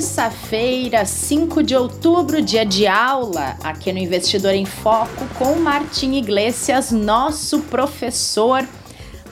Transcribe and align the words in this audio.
terça-feira, 0.00 1.04
5 1.04 1.62
de 1.62 1.76
outubro, 1.76 2.40
dia 2.40 2.64
de 2.64 2.86
aula, 2.86 3.58
aqui 3.62 3.92
no 3.92 3.98
Investidor 3.98 4.54
em 4.54 4.64
Foco, 4.64 5.28
com 5.38 5.56
Martim 5.56 6.14
Iglesias, 6.14 6.90
nosso 6.90 7.60
professor. 7.64 8.66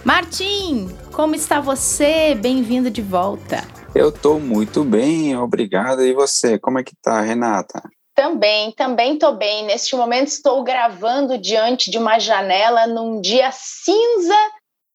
Martim, 0.04 0.94
como 1.10 1.34
está 1.34 1.58
você? 1.58 2.34
Bem-vindo 2.34 2.90
de 2.90 3.00
volta. 3.00 3.66
Eu 3.94 4.10
estou 4.10 4.38
muito 4.38 4.84
bem, 4.84 5.34
obrigado. 5.38 6.04
E 6.04 6.12
você, 6.12 6.58
como 6.58 6.78
é 6.78 6.84
que 6.84 6.92
tá, 7.02 7.22
Renata? 7.22 7.82
Também, 8.14 8.70
também 8.72 9.14
estou 9.14 9.34
bem. 9.34 9.64
Neste 9.64 9.96
momento 9.96 10.28
estou 10.28 10.62
gravando 10.62 11.38
diante 11.38 11.90
de 11.90 11.96
uma 11.96 12.18
janela 12.18 12.86
num 12.86 13.22
dia 13.22 13.50
cinza 13.52 14.36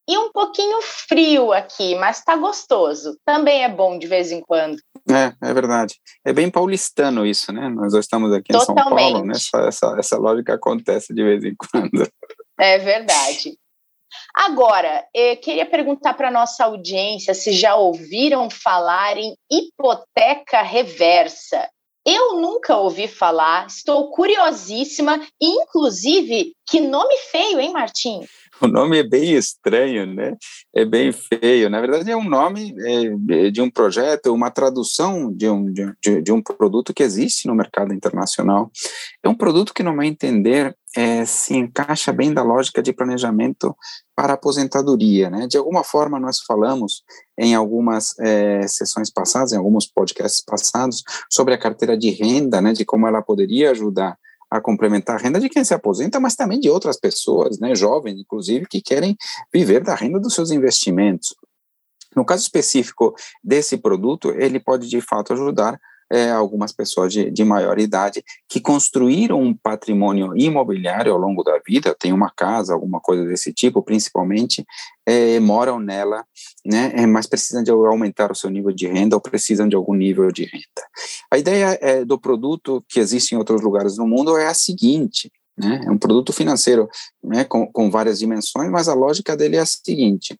e 0.07 0.15
um 0.19 0.31
pouquinho 0.31 0.79
frio 0.83 1.51
aqui, 1.51 1.95
mas 1.95 2.19
está 2.19 2.35
gostoso. 2.35 3.17
Também 3.25 3.63
é 3.63 3.69
bom 3.69 3.97
de 3.97 4.05
vez 4.05 4.31
em 4.31 4.39
quando. 4.39 4.77
É, 5.09 5.49
é 5.49 5.53
verdade. 5.53 5.95
É 6.25 6.31
bem 6.31 6.49
paulistano 6.49 7.25
isso, 7.25 7.51
né? 7.51 7.67
Nós 7.69 7.93
estamos 7.93 8.31
aqui 8.31 8.53
Totalmente. 8.53 8.85
em 8.85 8.89
São 8.89 8.95
Paulo, 8.95 9.25
né? 9.25 9.33
Essa, 9.35 9.57
essa, 9.67 9.95
essa 9.99 10.17
lógica 10.17 10.53
acontece 10.53 11.13
de 11.13 11.23
vez 11.23 11.43
em 11.43 11.55
quando. 11.55 12.07
É 12.59 12.77
verdade. 12.77 13.57
Agora, 14.33 15.05
eu 15.13 15.37
queria 15.37 15.65
perguntar 15.65 16.13
para 16.13 16.31
nossa 16.31 16.65
audiência 16.65 17.33
se 17.33 17.51
já 17.51 17.75
ouviram 17.75 18.49
falar 18.49 19.17
em 19.17 19.35
hipoteca 19.51 20.61
reversa. 20.61 21.69
Eu 22.05 22.39
nunca 22.39 22.75
ouvi 22.77 23.07
falar, 23.07 23.67
estou 23.67 24.11
curiosíssima, 24.11 25.25
e 25.41 25.47
inclusive, 25.47 26.53
que 26.67 26.81
nome 26.81 27.15
feio, 27.31 27.59
hein, 27.59 27.71
Martim? 27.71 28.21
o 28.65 28.67
nome 28.67 28.97
é 28.97 29.03
bem 29.03 29.33
estranho, 29.33 30.05
né? 30.05 30.37
É 30.73 30.85
bem 30.85 31.11
feio. 31.11 31.69
Na 31.69 31.81
verdade, 31.81 32.09
é 32.09 32.15
um 32.15 32.23
nome 32.23 32.73
é, 32.79 33.51
de 33.51 33.61
um 33.61 33.69
projeto, 33.69 34.33
uma 34.33 34.49
tradução 34.49 35.31
de 35.33 35.49
um, 35.49 35.71
de, 35.71 36.21
de, 36.21 36.31
um 36.31 36.41
produto 36.41 36.93
que 36.93 37.03
existe 37.03 37.47
no 37.47 37.55
mercado 37.55 37.93
internacional. 37.93 38.71
É 39.21 39.27
um 39.27 39.35
produto 39.35 39.73
que, 39.73 39.83
no 39.83 39.93
meu 39.93 40.03
entender, 40.03 40.75
é, 40.95 41.25
se 41.25 41.55
encaixa 41.55 42.13
bem 42.13 42.33
da 42.33 42.41
lógica 42.41 42.81
de 42.81 42.93
planejamento 42.93 43.75
para 44.15 44.33
aposentadoria, 44.33 45.29
né? 45.29 45.45
De 45.47 45.57
alguma 45.57 45.83
forma, 45.83 46.19
nós 46.19 46.39
falamos 46.39 47.03
em 47.37 47.53
algumas 47.53 48.17
é, 48.19 48.65
sessões 48.67 49.11
passadas, 49.11 49.51
em 49.51 49.57
alguns 49.57 49.87
podcasts 49.87 50.43
passados, 50.45 51.03
sobre 51.29 51.53
a 51.53 51.57
carteira 51.57 51.97
de 51.97 52.11
renda, 52.11 52.61
né? 52.61 52.71
De 52.71 52.85
como 52.85 53.07
ela 53.07 53.21
poderia 53.21 53.71
ajudar 53.71 54.17
a 54.53 54.61
complementar 54.61 55.15
a 55.15 55.19
renda 55.19 55.39
de 55.39 55.49
quem 55.49 55.63
se 55.63 55.73
aposenta, 55.73 56.19
mas 56.19 56.35
também 56.35 56.59
de 56.59 56.69
outras 56.69 56.95
pessoas, 56.95 57.59
né, 57.59 57.73
jovens, 57.73 58.19
inclusive, 58.19 58.67
que 58.67 58.79
querem 58.79 59.17
viver 59.51 59.83
da 59.83 59.95
renda 59.95 60.19
dos 60.19 60.35
seus 60.35 60.51
investimentos. 60.51 61.35
No 62.15 62.23
caso 62.23 62.43
específico 62.43 63.15
desse 63.43 63.77
produto, 63.77 64.29
ele 64.29 64.59
pode 64.59 64.87
de 64.87 65.01
fato 65.01 65.33
ajudar 65.33 65.79
é, 66.13 66.29
algumas 66.29 66.71
pessoas 66.71 67.11
de, 67.11 67.31
de, 67.31 67.43
maior 67.43 67.79
idade 67.79 68.23
que 68.47 68.61
construíram 68.61 69.41
um 69.41 69.51
patrimônio 69.51 70.37
imobiliário 70.37 71.11
ao 71.11 71.17
longo 71.17 71.41
da 71.41 71.59
vida, 71.67 71.95
tem 71.99 72.13
uma 72.13 72.29
casa, 72.29 72.71
alguma 72.71 72.99
coisa 72.99 73.25
desse 73.25 73.51
tipo, 73.51 73.81
principalmente, 73.81 74.63
é, 75.07 75.39
moram 75.39 75.79
nela, 75.79 76.23
né, 76.63 76.91
é, 76.95 77.07
mas 77.07 77.25
precisam 77.25 77.63
de 77.63 77.71
aumentar 77.71 78.31
o 78.31 78.35
seu 78.35 78.51
nível 78.51 78.71
de 78.71 78.87
renda 78.87 79.15
ou 79.15 79.21
precisam 79.21 79.67
de 79.67 79.75
algum 79.75 79.95
nível 79.95 80.31
de 80.31 80.43
renda. 80.43 80.87
A 81.31 81.37
ideia 81.39 81.79
é, 81.81 82.05
do 82.05 82.19
produto 82.19 82.85
que 82.87 82.99
existe 82.99 83.33
em 83.33 83.37
outros 83.39 83.63
lugares 83.63 83.95
do 83.95 84.05
mundo 84.05 84.37
é 84.37 84.45
a 84.45 84.53
seguinte, 84.53 85.31
né? 85.55 85.83
É 85.85 85.91
um 85.91 85.97
produto 85.97 86.33
financeiro 86.33 86.89
né, 87.23 87.43
com, 87.43 87.71
com, 87.71 87.89
várias 87.89 88.17
dimensões, 88.17 88.71
mas 88.71 88.87
a 88.87 88.95
lógica 88.95 89.37
dele 89.37 89.55
é 89.55 89.59
a 89.59 89.65
seguinte: 89.65 90.37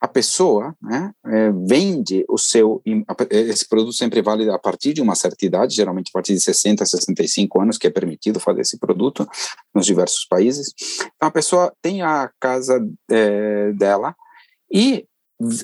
a 0.00 0.08
pessoa 0.08 0.74
né, 0.82 1.12
é, 1.26 1.52
vende 1.52 2.24
o 2.28 2.36
seu. 2.36 2.82
Esse 3.30 3.68
produto 3.68 3.92
sempre 3.92 4.20
vale 4.20 4.50
a 4.50 4.58
partir 4.58 4.92
de 4.92 5.00
uma 5.00 5.14
certa 5.14 5.46
idade, 5.46 5.76
geralmente 5.76 6.10
a 6.10 6.12
partir 6.12 6.34
de 6.34 6.40
60, 6.40 6.84
65 6.84 7.60
anos, 7.60 7.78
que 7.78 7.86
é 7.86 7.90
permitido 7.90 8.40
fazer 8.40 8.62
esse 8.62 8.78
produto 8.78 9.28
nos 9.72 9.86
diversos 9.86 10.26
países. 10.26 10.74
Então, 11.14 11.28
a 11.28 11.32
pessoa 11.32 11.72
tem 11.80 12.02
a 12.02 12.28
casa 12.40 12.84
é, 13.08 13.72
dela 13.74 14.14
e 14.72 15.06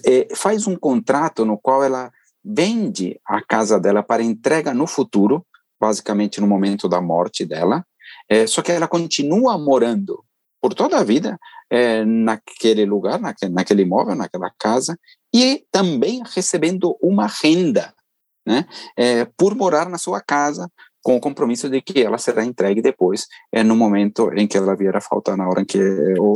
é, 0.06 0.28
faz 0.36 0.68
um 0.68 0.76
contrato 0.76 1.44
no 1.44 1.58
qual 1.58 1.82
ela 1.82 2.12
vende 2.44 3.18
a 3.26 3.42
casa 3.42 3.80
dela 3.80 4.04
para 4.04 4.22
entrega 4.22 4.72
no 4.72 4.86
futuro, 4.86 5.44
basicamente 5.80 6.40
no 6.40 6.46
momento 6.46 6.88
da 6.88 7.00
morte 7.00 7.44
dela 7.44 7.84
é, 8.28 8.46
só 8.46 8.62
que 8.62 8.72
ela 8.72 8.88
continua 8.88 9.58
morando 9.58 10.24
por 10.60 10.72
toda 10.74 10.98
a 10.98 11.04
vida 11.04 11.38
é, 11.70 12.04
naquele 12.04 12.84
lugar, 12.84 13.20
naquele, 13.20 13.52
naquele 13.52 13.82
imóvel, 13.82 14.14
naquela 14.14 14.50
casa, 14.58 14.98
e 15.34 15.64
também 15.70 16.22
recebendo 16.34 16.96
uma 17.02 17.26
renda, 17.26 17.94
né, 18.46 18.66
é, 18.96 19.24
por 19.36 19.54
morar 19.54 19.88
na 19.88 19.98
sua 19.98 20.20
casa, 20.20 20.70
com 21.04 21.16
o 21.16 21.20
compromisso 21.20 21.68
de 21.68 21.82
que 21.82 22.02
ela 22.02 22.16
será 22.16 22.42
entregue 22.42 22.80
depois, 22.80 23.26
é, 23.52 23.62
no 23.62 23.76
momento 23.76 24.32
em 24.34 24.48
que 24.48 24.56
ela 24.56 24.74
vier 24.74 24.96
a 24.96 25.02
faltar, 25.02 25.36
na 25.36 25.46
hora 25.46 25.60
em 25.60 25.64
que 25.64 25.78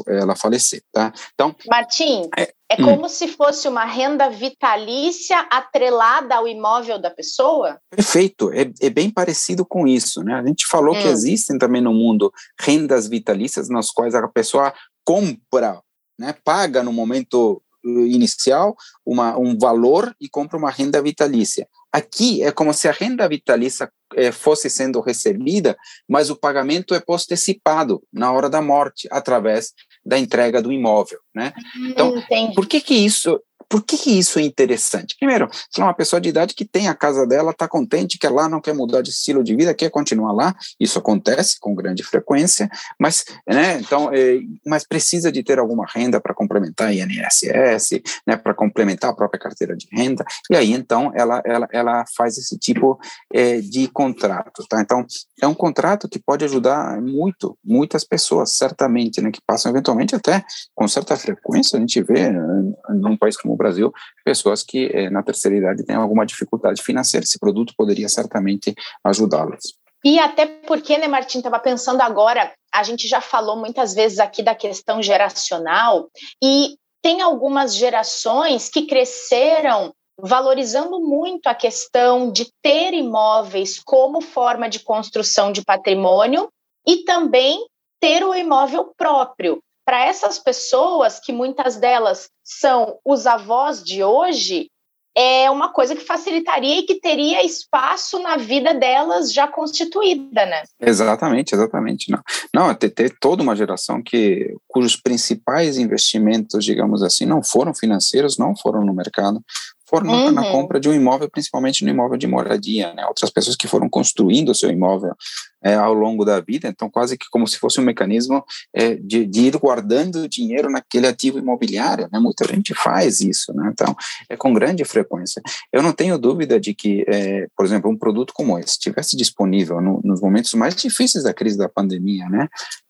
ela 0.06 0.36
falecer, 0.36 0.82
tá? 0.92 1.10
Então... 1.32 1.56
Martim, 1.66 2.28
é, 2.36 2.52
é 2.70 2.74
hum. 2.74 2.84
como 2.84 3.06
hum. 3.06 3.08
se 3.08 3.28
fosse 3.28 3.66
uma 3.66 3.86
renda 3.86 4.28
vitalícia 4.28 5.38
atrelada 5.50 6.34
ao 6.34 6.46
imóvel 6.46 7.00
da 7.00 7.10
pessoa? 7.10 7.80
Perfeito, 7.90 8.52
é, 8.52 8.70
é 8.82 8.90
bem 8.90 9.10
parecido 9.10 9.64
com 9.64 9.88
isso, 9.88 10.22
né? 10.22 10.34
A 10.34 10.46
gente 10.46 10.66
falou 10.66 10.94
hum. 10.94 11.00
que 11.00 11.08
existem 11.08 11.56
também 11.56 11.80
no 11.80 11.94
mundo 11.94 12.30
rendas 12.60 13.08
vitalícias 13.08 13.70
nas 13.70 13.90
quais 13.90 14.14
a 14.14 14.28
pessoa 14.28 14.74
compra, 15.02 15.80
né, 16.20 16.34
paga 16.44 16.82
no 16.82 16.92
momento 16.92 17.62
inicial 17.84 18.76
uma, 19.06 19.38
um 19.38 19.56
valor 19.56 20.14
e 20.20 20.28
compra 20.28 20.58
uma 20.58 20.70
renda 20.70 21.00
vitalícia. 21.00 21.66
Aqui 21.92 22.42
é 22.42 22.52
como 22.52 22.72
se 22.72 22.86
a 22.86 22.92
renda 22.92 23.28
vitalícia 23.28 23.90
é, 24.14 24.30
fosse 24.30 24.68
sendo 24.68 25.00
recebida, 25.00 25.76
mas 26.08 26.30
o 26.30 26.36
pagamento 26.36 26.94
é 26.94 27.00
postecipado 27.00 28.02
na 28.12 28.30
hora 28.32 28.50
da 28.50 28.60
morte, 28.60 29.08
através 29.10 29.72
da 30.04 30.18
entrega 30.18 30.62
do 30.62 30.72
imóvel, 30.72 31.18
né? 31.34 31.52
Então, 31.76 32.16
Entendi. 32.16 32.54
por 32.54 32.66
que 32.66 32.80
que 32.80 32.94
isso 32.94 33.40
por 33.68 33.82
que, 33.82 33.98
que 33.98 34.18
isso 34.18 34.38
é 34.38 34.42
interessante? 34.42 35.14
Primeiro, 35.18 35.48
se 35.70 35.80
é 35.80 35.84
uma 35.84 35.94
pessoa 35.94 36.20
de 36.20 36.28
idade 36.30 36.54
que 36.54 36.64
tem 36.64 36.88
a 36.88 36.94
casa 36.94 37.26
dela, 37.26 37.50
está 37.50 37.68
contente, 37.68 38.18
quer 38.18 38.30
lá, 38.30 38.48
não 38.48 38.60
quer 38.60 38.74
mudar 38.74 39.02
de 39.02 39.10
estilo 39.10 39.44
de 39.44 39.54
vida, 39.54 39.74
quer 39.74 39.90
continuar 39.90 40.32
lá, 40.32 40.54
isso 40.80 40.98
acontece 40.98 41.58
com 41.60 41.74
grande 41.74 42.02
frequência, 42.02 42.68
mas, 42.98 43.24
né, 43.46 43.78
então, 43.78 44.10
é, 44.12 44.38
mas 44.66 44.86
precisa 44.86 45.30
de 45.30 45.42
ter 45.42 45.58
alguma 45.58 45.84
renda 45.86 46.20
para 46.20 46.34
complementar 46.34 46.88
a 46.88 46.94
INSS, 46.94 48.00
né, 48.26 48.36
para 48.36 48.54
complementar 48.54 49.10
a 49.10 49.14
própria 49.14 49.38
carteira 49.38 49.76
de 49.76 49.86
renda, 49.92 50.24
e 50.50 50.56
aí, 50.56 50.72
então, 50.72 51.12
ela, 51.14 51.42
ela, 51.44 51.68
ela 51.70 52.04
faz 52.16 52.38
esse 52.38 52.56
tipo 52.58 52.98
é, 53.32 53.60
de 53.60 53.88
contrato, 53.88 54.64
tá? 54.68 54.80
Então, 54.80 55.04
é 55.42 55.46
um 55.46 55.54
contrato 55.54 56.08
que 56.08 56.18
pode 56.18 56.44
ajudar 56.44 57.00
muito, 57.02 57.58
muitas 57.62 58.04
pessoas, 58.04 58.56
certamente, 58.56 59.20
né, 59.20 59.30
que 59.30 59.40
passam 59.46 59.70
eventualmente 59.70 60.14
até 60.14 60.42
com 60.74 60.88
certa 60.88 61.16
frequência, 61.16 61.76
a 61.76 61.80
gente 61.80 62.02
vê 62.02 62.30
né, 62.30 62.72
num 62.90 63.16
país 63.16 63.36
como 63.36 63.57
Brasil, 63.58 63.92
pessoas 64.24 64.62
que 64.62 64.86
eh, 64.86 65.10
na 65.10 65.22
terceira 65.22 65.56
idade 65.56 65.84
têm 65.84 65.96
alguma 65.96 66.24
dificuldade 66.24 66.82
financeira. 66.82 67.24
Esse 67.24 67.38
produto 67.38 67.74
poderia 67.76 68.08
certamente 68.08 68.74
ajudá-las. 69.04 69.74
E 70.04 70.18
até 70.18 70.46
porque, 70.46 70.96
né, 70.96 71.08
Martim, 71.08 71.38
estava 71.38 71.58
pensando 71.58 72.00
agora, 72.00 72.52
a 72.72 72.82
gente 72.82 73.08
já 73.08 73.20
falou 73.20 73.56
muitas 73.56 73.94
vezes 73.94 74.18
aqui 74.20 74.42
da 74.42 74.54
questão 74.54 75.02
geracional, 75.02 76.08
e 76.42 76.76
tem 77.02 77.20
algumas 77.20 77.74
gerações 77.74 78.68
que 78.68 78.86
cresceram 78.86 79.92
valorizando 80.20 81.00
muito 81.00 81.46
a 81.46 81.54
questão 81.54 82.30
de 82.30 82.50
ter 82.60 82.92
imóveis 82.92 83.78
como 83.78 84.20
forma 84.20 84.68
de 84.68 84.80
construção 84.80 85.52
de 85.52 85.64
patrimônio 85.64 86.48
e 86.86 87.04
também 87.04 87.64
ter 88.00 88.24
o 88.24 88.34
imóvel 88.34 88.92
próprio 88.96 89.60
para 89.88 90.04
essas 90.04 90.38
pessoas, 90.38 91.18
que 91.18 91.32
muitas 91.32 91.76
delas 91.76 92.28
são 92.44 92.98
os 93.02 93.26
avós 93.26 93.82
de 93.82 94.04
hoje, 94.04 94.68
é 95.16 95.50
uma 95.50 95.72
coisa 95.72 95.96
que 95.96 96.04
facilitaria 96.04 96.80
e 96.80 96.82
que 96.82 97.00
teria 97.00 97.42
espaço 97.42 98.18
na 98.18 98.36
vida 98.36 98.74
delas 98.74 99.32
já 99.32 99.48
constituída, 99.48 100.44
né? 100.44 100.62
Exatamente, 100.78 101.54
exatamente. 101.54 102.10
Não, 102.10 102.20
não 102.54 102.74
ter, 102.74 102.90
ter 102.90 103.16
toda 103.18 103.42
uma 103.42 103.56
geração 103.56 104.02
que 104.02 104.54
cujos 104.66 104.94
principais 104.94 105.78
investimentos, 105.78 106.62
digamos 106.62 107.02
assim, 107.02 107.24
não 107.24 107.42
foram 107.42 107.72
financeiros, 107.74 108.36
não 108.36 108.54
foram 108.54 108.84
no 108.84 108.92
mercado, 108.92 109.42
foram 109.88 110.10
uhum. 110.10 110.32
na 110.32 110.52
compra 110.52 110.78
de 110.78 110.90
um 110.90 110.92
imóvel, 110.92 111.30
principalmente 111.30 111.82
no 111.82 111.90
imóvel 111.90 112.18
de 112.18 112.26
moradia, 112.26 112.92
né? 112.92 113.06
Outras 113.06 113.30
pessoas 113.30 113.56
que 113.56 113.66
foram 113.66 113.88
construindo 113.88 114.50
o 114.50 114.54
seu 114.54 114.70
imóvel 114.70 115.14
é, 115.62 115.74
ao 115.74 115.92
longo 115.92 116.24
da 116.24 116.40
vida, 116.40 116.68
então 116.68 116.90
quase 116.90 117.16
que 117.16 117.26
como 117.30 117.46
se 117.46 117.58
fosse 117.58 117.80
um 117.80 117.84
mecanismo 117.84 118.44
é, 118.74 118.94
de, 118.94 119.26
de, 119.26 119.46
ir 119.46 119.56
guardando 119.56 120.28
dinheiro 120.28 120.70
naquele 120.70 121.06
ativo 121.06 121.38
imobiliário, 121.38 122.08
né? 122.12 122.18
Muita 122.18 122.46
gente 122.46 122.74
faz 122.74 123.20
isso, 123.20 123.52
né? 123.52 123.70
Então, 123.72 123.94
é 124.28 124.36
com 124.36 124.52
grande 124.52 124.84
frequência. 124.84 125.42
Eu 125.72 125.82
não 125.82 125.92
tenho 125.92 126.18
dúvida 126.18 126.60
de 126.60 126.74
que, 126.74 127.04
é, 127.08 127.46
por 127.56 127.64
exemplo, 127.64 127.90
um 127.90 127.96
produto 127.96 128.32
como 128.32 128.58
esse 128.58 128.72
estivesse 128.72 129.16
disponível 129.16 129.80
no, 129.80 130.00
nos 130.04 130.20
momentos 130.20 130.54
mais 130.54 130.74
difíceis 130.74 131.24
da 131.24 131.34
crise 131.34 131.58
da 131.58 131.68
pandemia, 131.68 132.28
né? 132.28 132.48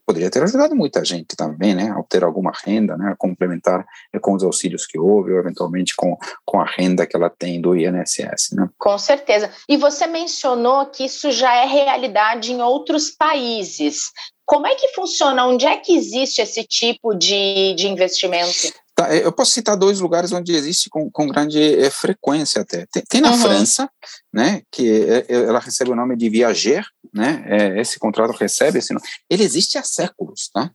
poderia 0.08 0.30
ter 0.30 0.42
ajudado 0.42 0.74
muita 0.74 1.04
gente 1.04 1.36
também, 1.36 1.74
né, 1.74 1.94
a 1.94 2.02
ter 2.02 2.24
alguma 2.24 2.50
renda, 2.64 2.96
né, 2.96 3.14
complementar 3.18 3.86
eh, 4.10 4.18
com 4.18 4.32
os 4.32 4.42
auxílios 4.42 4.86
que 4.86 4.98
houve, 4.98 5.34
ou 5.34 5.38
eventualmente 5.38 5.94
com, 5.94 6.16
com 6.46 6.58
a 6.58 6.64
renda 6.64 7.06
que 7.06 7.14
ela 7.14 7.28
tem 7.28 7.60
do 7.60 7.76
INSS, 7.76 8.52
né. 8.52 8.70
Com 8.78 8.96
certeza. 8.96 9.50
E 9.68 9.76
você 9.76 10.06
mencionou 10.06 10.86
que 10.86 11.04
isso 11.04 11.30
já 11.30 11.54
é 11.54 11.66
realidade 11.66 12.54
em 12.58 12.62
outros 12.62 13.10
países. 13.10 14.10
Como 14.44 14.66
é 14.66 14.74
que 14.74 14.88
funciona? 14.94 15.46
Onde 15.46 15.66
é 15.66 15.76
que 15.76 15.96
existe 15.96 16.40
esse 16.40 16.64
tipo 16.64 17.14
de, 17.14 17.74
de 17.74 17.86
investimento? 17.86 18.72
Tá, 18.94 19.14
eu 19.14 19.30
posso 19.30 19.52
citar 19.52 19.76
dois 19.76 20.00
lugares 20.00 20.32
onde 20.32 20.52
existe 20.52 20.90
com, 20.90 21.08
com 21.10 21.28
grande 21.28 21.62
é, 21.80 21.88
frequência 21.88 22.62
até. 22.62 22.84
Tem, 22.90 23.02
tem 23.08 23.20
na 23.20 23.30
uhum. 23.30 23.38
França, 23.38 23.88
né, 24.32 24.62
que 24.72 24.90
é, 25.04 25.26
ela 25.28 25.60
recebe 25.60 25.92
o 25.92 25.94
nome 25.94 26.16
de 26.16 26.28
Viager, 26.28 26.84
né, 27.14 27.44
é, 27.46 27.80
esse 27.80 27.98
contrato 27.98 28.32
recebe 28.32 28.78
esse 28.78 28.92
nome. 28.92 29.06
Ele 29.30 29.44
existe 29.44 29.78
há 29.78 29.84
séculos, 29.84 30.50
tá? 30.52 30.72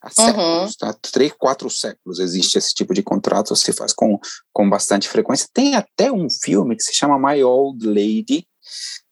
Há 0.00 0.10
séculos, 0.10 0.70
uhum. 0.70 0.76
tá? 0.78 0.96
Três, 1.10 1.32
quatro 1.36 1.68
séculos 1.68 2.20
existe 2.20 2.56
esse 2.56 2.72
tipo 2.72 2.94
de 2.94 3.02
contrato, 3.02 3.56
se 3.56 3.72
faz 3.72 3.92
com, 3.92 4.16
com 4.52 4.70
bastante 4.70 5.08
frequência. 5.08 5.48
Tem 5.52 5.74
até 5.74 6.12
um 6.12 6.28
filme 6.30 6.76
que 6.76 6.84
se 6.84 6.94
chama 6.94 7.18
My 7.18 7.42
Old 7.42 7.84
Lady, 7.84 8.46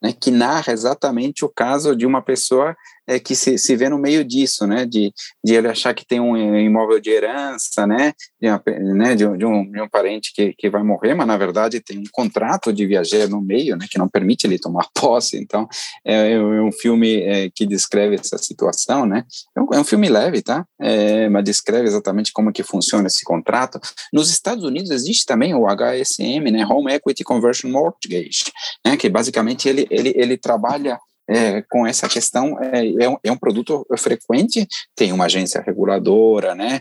né, 0.03 0.13
que 0.13 0.31
narra 0.31 0.73
exatamente 0.73 1.45
o 1.45 1.49
caso 1.49 1.95
de 1.95 2.07
uma 2.07 2.23
pessoa 2.23 2.77
é, 3.07 3.19
que 3.19 3.35
se, 3.35 3.59
se 3.59 3.77
vê 3.77 3.89
no 3.89 3.99
meio 3.99 4.25
disso, 4.25 4.67
né, 4.67 4.87
de, 4.87 5.13
de 5.45 5.55
ele 5.55 5.69
achar 5.69 5.95
que 5.95 6.07
tem 6.07 6.21
um 6.21 6.37
imóvel 6.59 7.01
de 7.01 7.11
herança, 7.11 7.87
né, 7.87 8.13
de, 8.41 8.49
uma, 8.49 8.63
né, 8.95 9.15
de, 9.15 9.27
um, 9.27 9.37
de, 9.37 9.45
um, 9.45 9.71
de 9.71 9.81
um 9.81 9.89
parente 9.89 10.33
que, 10.35 10.55
que 10.57 10.71
vai 10.71 10.83
morrer, 10.83 11.15
mas 11.15 11.27
na 11.27 11.37
verdade 11.37 11.81
tem 11.81 11.99
um 11.99 12.05
contrato 12.13 12.73
de 12.73 12.87
viajeiro 12.87 13.31
no 13.31 13.41
meio, 13.41 13.77
né, 13.77 13.87
que 13.91 13.99
não 13.99 14.09
permite 14.09 14.47
ele 14.47 14.59
tomar 14.59 14.87
posse, 14.95 15.37
então 15.37 15.69
é, 16.05 16.33
é 16.33 16.41
um 16.41 16.73
filme 16.73 17.23
é, 17.23 17.51
que 17.55 17.67
descreve 17.67 18.17
essa 18.17 18.39
situação, 18.39 19.07
né, 19.07 19.25
é 19.57 19.61
um, 19.61 19.75
é 19.75 19.79
um 19.81 19.85
filme 19.85 20.09
leve, 20.09 20.43
tá, 20.43 20.67
é, 20.81 21.29
mas 21.29 21.45
descreve 21.45 21.87
exatamente 21.87 22.33
como 22.33 22.53
que 22.53 22.63
funciona 22.63 23.07
esse 23.07 23.25
contrato. 23.25 23.81
Nos 24.13 24.31
Estados 24.31 24.65
Unidos 24.65 24.91
existe 24.91 25.27
também 25.27 25.55
o 25.55 25.67
HSM, 25.67 26.51
né, 26.51 26.67
Home 26.67 26.93
Equity 26.93 27.25
Conversion 27.25 27.71
Mortgage, 27.71 28.45
né, 28.85 28.97
que 28.97 29.09
basicamente 29.09 29.69
ele, 29.69 29.87
ele, 29.91 30.13
ele 30.17 30.37
trabalha 30.37 30.99
é, 31.29 31.63
com 31.63 31.87
essa 31.87 32.09
questão 32.09 32.59
é, 32.61 32.87
é, 33.03 33.09
um, 33.09 33.17
é, 33.23 33.33
um, 33.33 33.37
produto 33.37 33.87
frequente, 33.99 34.67
tem 34.95 35.13
uma 35.13 35.25
agência 35.25 35.63
reguladora, 35.63 36.55
né, 36.55 36.81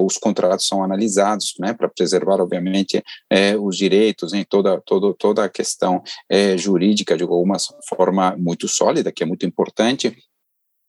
os 0.00 0.18
contratos 0.18 0.66
são 0.66 0.82
analisados, 0.82 1.54
né, 1.58 1.72
para 1.72 1.88
preservar, 1.88 2.40
obviamente, 2.40 3.02
é, 3.30 3.56
os 3.56 3.76
direitos 3.76 4.32
em 4.32 4.44
toda, 4.44 4.80
toda, 4.84 5.14
toda 5.14 5.44
a 5.44 5.48
questão 5.48 6.02
é, 6.28 6.56
jurídica 6.56 7.16
de 7.16 7.22
alguma 7.22 7.56
forma 7.88 8.36
muito 8.38 8.68
sólida, 8.68 9.12
que 9.12 9.22
é 9.22 9.26
muito 9.26 9.46
importante, 9.46 10.16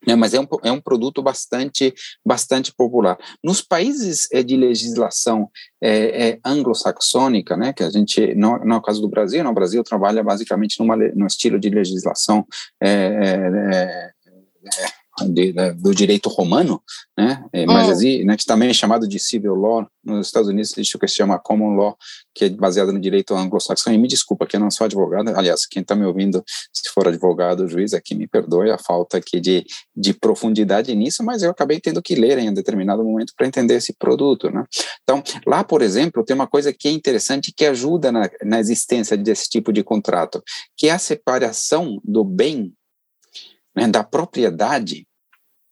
é, 0.07 0.15
mas 0.15 0.33
é 0.33 0.39
um, 0.39 0.47
é 0.63 0.71
um 0.71 0.81
produto 0.81 1.21
bastante, 1.21 1.93
bastante 2.25 2.73
popular. 2.73 3.17
Nos 3.43 3.61
países 3.61 4.27
é, 4.31 4.43
de 4.43 4.55
legislação 4.55 5.49
é, 5.81 6.39
anglo-saxônica, 6.45 7.57
né, 7.57 7.73
que 7.73 7.83
a 7.83 7.89
gente, 7.89 8.33
não, 8.35 8.57
não 8.59 8.75
é 8.75 8.79
o 8.79 8.81
caso 8.81 9.01
do 9.01 9.09
Brasil, 9.09 9.43
não, 9.43 9.51
o 9.51 9.55
Brasil 9.55 9.83
trabalha 9.83 10.23
basicamente 10.23 10.79
numa, 10.79 10.95
num 10.95 11.27
estilo 11.27 11.59
de 11.59 11.69
legislação 11.69 12.45
de, 15.21 15.53
de, 15.53 15.73
do 15.73 15.93
direito 15.93 16.29
romano, 16.29 16.81
né, 17.17 17.43
é, 17.53 17.65
mas 17.65 17.89
assim, 17.89 18.23
né, 18.23 18.35
que 18.35 18.45
também 18.45 18.69
é 18.69 18.73
chamado 18.73 19.07
de 19.07 19.19
civil 19.19 19.53
law, 19.53 19.87
nos 20.03 20.27
Estados 20.27 20.49
Unidos 20.49 20.71
existe 20.71 20.95
o 20.95 20.99
que 20.99 21.07
se 21.07 21.15
chama 21.15 21.39
common 21.39 21.75
law, 21.75 21.95
que 22.33 22.45
é 22.45 22.49
baseado 22.49 22.91
no 22.91 22.99
direito 22.99 23.35
anglo-saxão, 23.35 23.93
e 23.93 23.97
me 23.97 24.07
desculpa 24.07 24.45
que 24.47 24.55
eu 24.55 24.59
não 24.59 24.71
sou 24.71 24.85
advogado, 24.85 25.29
aliás, 25.35 25.65
quem 25.65 25.81
está 25.81 25.95
me 25.95 26.05
ouvindo, 26.05 26.43
se 26.73 26.89
for 26.93 27.07
advogado, 27.07 27.67
juiz, 27.67 27.93
aqui 27.93 28.15
me 28.15 28.27
perdoe 28.27 28.71
a 28.71 28.77
falta 28.77 29.17
aqui 29.17 29.39
de, 29.39 29.65
de 29.95 30.13
profundidade 30.13 30.93
nisso, 30.95 31.23
mas 31.23 31.43
eu 31.43 31.51
acabei 31.51 31.79
tendo 31.79 32.01
que 32.01 32.15
ler 32.15 32.37
em 32.39 32.49
um 32.49 32.53
determinado 32.53 33.03
momento 33.03 33.33
para 33.37 33.47
entender 33.47 33.75
esse 33.75 33.93
produto, 33.93 34.49
né. 34.49 34.63
Então, 35.03 35.21
lá, 35.45 35.63
por 35.63 35.81
exemplo, 35.81 36.23
tem 36.23 36.33
uma 36.35 36.47
coisa 36.47 36.73
que 36.73 36.87
é 36.87 36.91
interessante 36.91 37.53
que 37.55 37.65
ajuda 37.65 38.11
na, 38.11 38.29
na 38.43 38.59
existência 38.59 39.15
desse 39.15 39.49
tipo 39.49 39.71
de 39.71 39.83
contrato, 39.83 40.41
que 40.75 40.87
é 40.87 40.91
a 40.91 40.99
separação 40.99 41.99
do 42.03 42.23
bem 42.23 42.73
né, 43.75 43.87
da 43.87 44.03
propriedade 44.03 45.07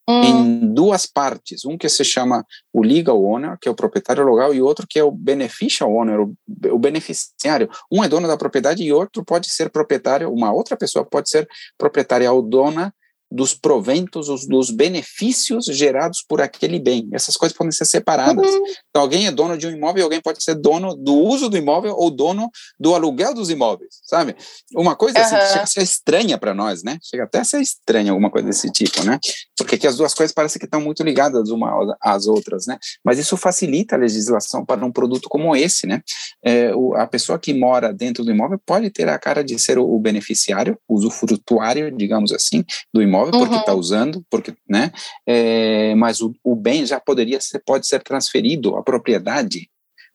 hum. 0.08 0.22
em 0.24 0.74
duas 0.74 1.06
partes, 1.06 1.66
um 1.66 1.78
que 1.78 1.90
se 1.90 2.04
chama 2.04 2.46
o 2.74 2.82
legal 2.84 3.24
owner, 3.24 3.58
que 3.60 3.68
é 3.68 3.72
o 3.72 3.76
proprietário 3.76 4.26
legal, 4.26 4.54
e 4.54 4.62
outro 4.62 4.86
que 4.90 5.00
é 5.00 5.04
o 5.04 5.12
beneficial 5.12 5.94
owner, 5.94 6.22
o, 6.22 6.36
o 6.72 6.80
beneficiário. 6.80 7.70
Um 7.92 8.04
é 8.04 8.10
dono 8.10 8.28
da 8.28 8.38
propriedade 8.38 8.84
e 8.84 8.92
outro 8.92 9.24
pode 9.24 9.50
ser 9.50 9.70
proprietário, 9.70 10.32
uma 10.32 10.52
outra 10.52 10.76
pessoa 10.76 11.06
pode 11.06 11.30
ser 11.30 11.48
proprietária 11.78 12.32
ou 12.32 12.42
dona 12.42 12.94
dos 13.32 13.54
proventos, 13.54 14.28
os, 14.28 14.46
dos 14.46 14.70
benefícios 14.70 15.66
gerados 15.66 16.24
por 16.28 16.42
aquele 16.42 16.80
bem. 16.80 17.08
Essas 17.14 17.38
coisas 17.38 17.58
podem 17.58 17.72
ser 17.72 17.86
separadas. 17.86 18.46
Uhum. 18.46 18.64
Então, 18.90 19.02
alguém 19.02 19.28
é 19.28 19.32
dono 19.32 19.58
de 19.58 19.68
um 19.68 19.72
imóvel, 19.72 20.04
alguém 20.04 20.22
pode 20.22 20.44
ser 20.44 20.56
dono 20.56 20.96
do 20.96 21.14
uso 21.14 21.50
do 21.50 21.56
imóvel 21.56 21.96
ou 21.96 22.12
dono 22.12 22.52
do 22.78 22.94
aluguel 22.94 23.34
dos 23.34 23.50
imóveis, 23.50 24.02
sabe? 24.04 24.36
Uma 24.76 24.96
coisa 24.96 25.18
uhum. 25.18 25.24
assim 25.24 25.36
que 25.38 25.48
chega 25.48 25.64
a 25.64 25.68
ser 25.68 25.82
estranha 25.82 26.38
para 26.38 26.54
nós, 26.54 26.84
né? 26.84 26.98
Chega 27.02 27.24
até 27.24 27.40
a 27.40 27.44
ser 27.46 27.62
estranha 27.62 28.12
alguma 28.12 28.30
coisa 28.30 28.48
desse 28.48 28.70
tipo, 28.70 29.04
né? 29.04 29.18
Porque 29.58 29.76
aqui 29.76 29.88
as 29.88 29.96
duas 29.96 30.14
coisas 30.14 30.34
parecem 30.34 30.60
que 30.60 30.66
estão 30.66 30.82
muito 30.82 31.02
ligadas 31.04 31.50
uma 31.50 31.96
às 32.02 32.28
outras, 32.28 32.66
né? 32.66 32.78
Mas 33.04 33.18
isso 33.18 33.38
facilita 33.38 33.96
a 33.96 34.00
legislação 34.00 34.66
para 34.66 34.86
um 34.86 34.92
produto 34.92 35.30
como 35.30 35.56
esse, 35.56 35.88
né? 35.88 36.02
É, 36.44 36.76
o, 36.76 36.96
a 36.96 37.08
pessoa 37.08 37.40
que 37.40 37.54
mora 37.54 37.94
dentro 37.94 38.24
do 38.26 38.32
imóvel 38.32 38.60
pode 38.66 38.90
ter 38.90 39.08
a 39.08 39.18
cara 39.18 39.44
de 39.44 39.58
ser 39.58 39.78
o, 39.78 39.90
o 39.90 40.00
beneficiário, 40.00 40.78
usufrutuário, 40.90 41.96
digamos 41.96 42.32
assim, 42.34 42.66
do 42.94 43.02
imóvel 43.02 43.21
imóvel 43.22 43.40
porque 43.40 43.56
está 43.56 43.74
uhum. 43.74 43.80
usando, 43.80 44.26
porque, 44.30 44.54
né? 44.68 44.92
É, 45.26 45.94
mas 45.96 46.22
o, 46.22 46.34
o, 46.44 46.56
bem 46.56 46.86
já 46.86 47.00
poderia 47.00 47.40
ser, 47.40 47.60
pode 47.66 47.88
ser 47.88 48.02
transferido, 48.02 48.76
a 48.76 48.84
propriedade, 48.84 49.70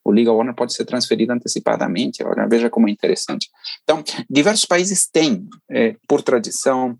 o 0.04 0.10
legal 0.10 0.38
owner 0.38 0.54
pode 0.54 0.72
ser 0.72 0.84
transferido 0.84 1.32
antecipadamente. 1.32 2.22
Olha, 2.24 2.46
veja 2.48 2.70
como 2.70 2.88
é 2.88 2.90
interessante. 2.92 3.48
Então, 3.82 4.02
diversos 4.30 4.64
países 4.64 5.06
têm, 5.06 5.48
é, 5.70 5.96
por 6.08 6.22
tradição, 6.22 6.96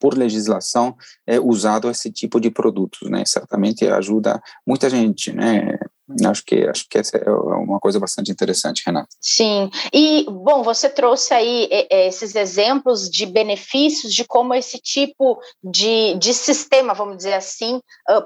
por 0.00 0.16
legislação, 0.16 0.96
é, 1.26 1.38
usado 1.38 1.90
esse 1.90 2.10
tipo 2.10 2.40
de 2.40 2.50
produtos, 2.50 3.08
né? 3.10 3.22
Certamente 3.26 3.86
ajuda 3.86 4.40
muita 4.66 4.88
gente, 4.88 5.32
né? 5.32 5.78
Acho 6.26 6.44
que 6.44 6.68
acho 6.68 6.86
que 6.88 6.98
essa 6.98 7.16
é 7.16 7.30
uma 7.30 7.78
coisa 7.78 7.98
bastante 7.98 8.30
interessante, 8.30 8.82
Renata. 8.84 9.08
Sim. 9.20 9.70
E 9.92 10.26
bom, 10.28 10.62
você 10.62 10.88
trouxe 10.88 11.32
aí 11.34 11.68
esses 11.90 12.34
exemplos 12.34 13.08
de 13.08 13.26
benefícios 13.26 14.12
de 14.12 14.24
como 14.24 14.54
esse 14.54 14.78
tipo 14.78 15.38
de, 15.62 16.14
de 16.14 16.34
sistema, 16.34 16.94
vamos 16.94 17.16
dizer 17.16 17.34
assim, 17.34 17.80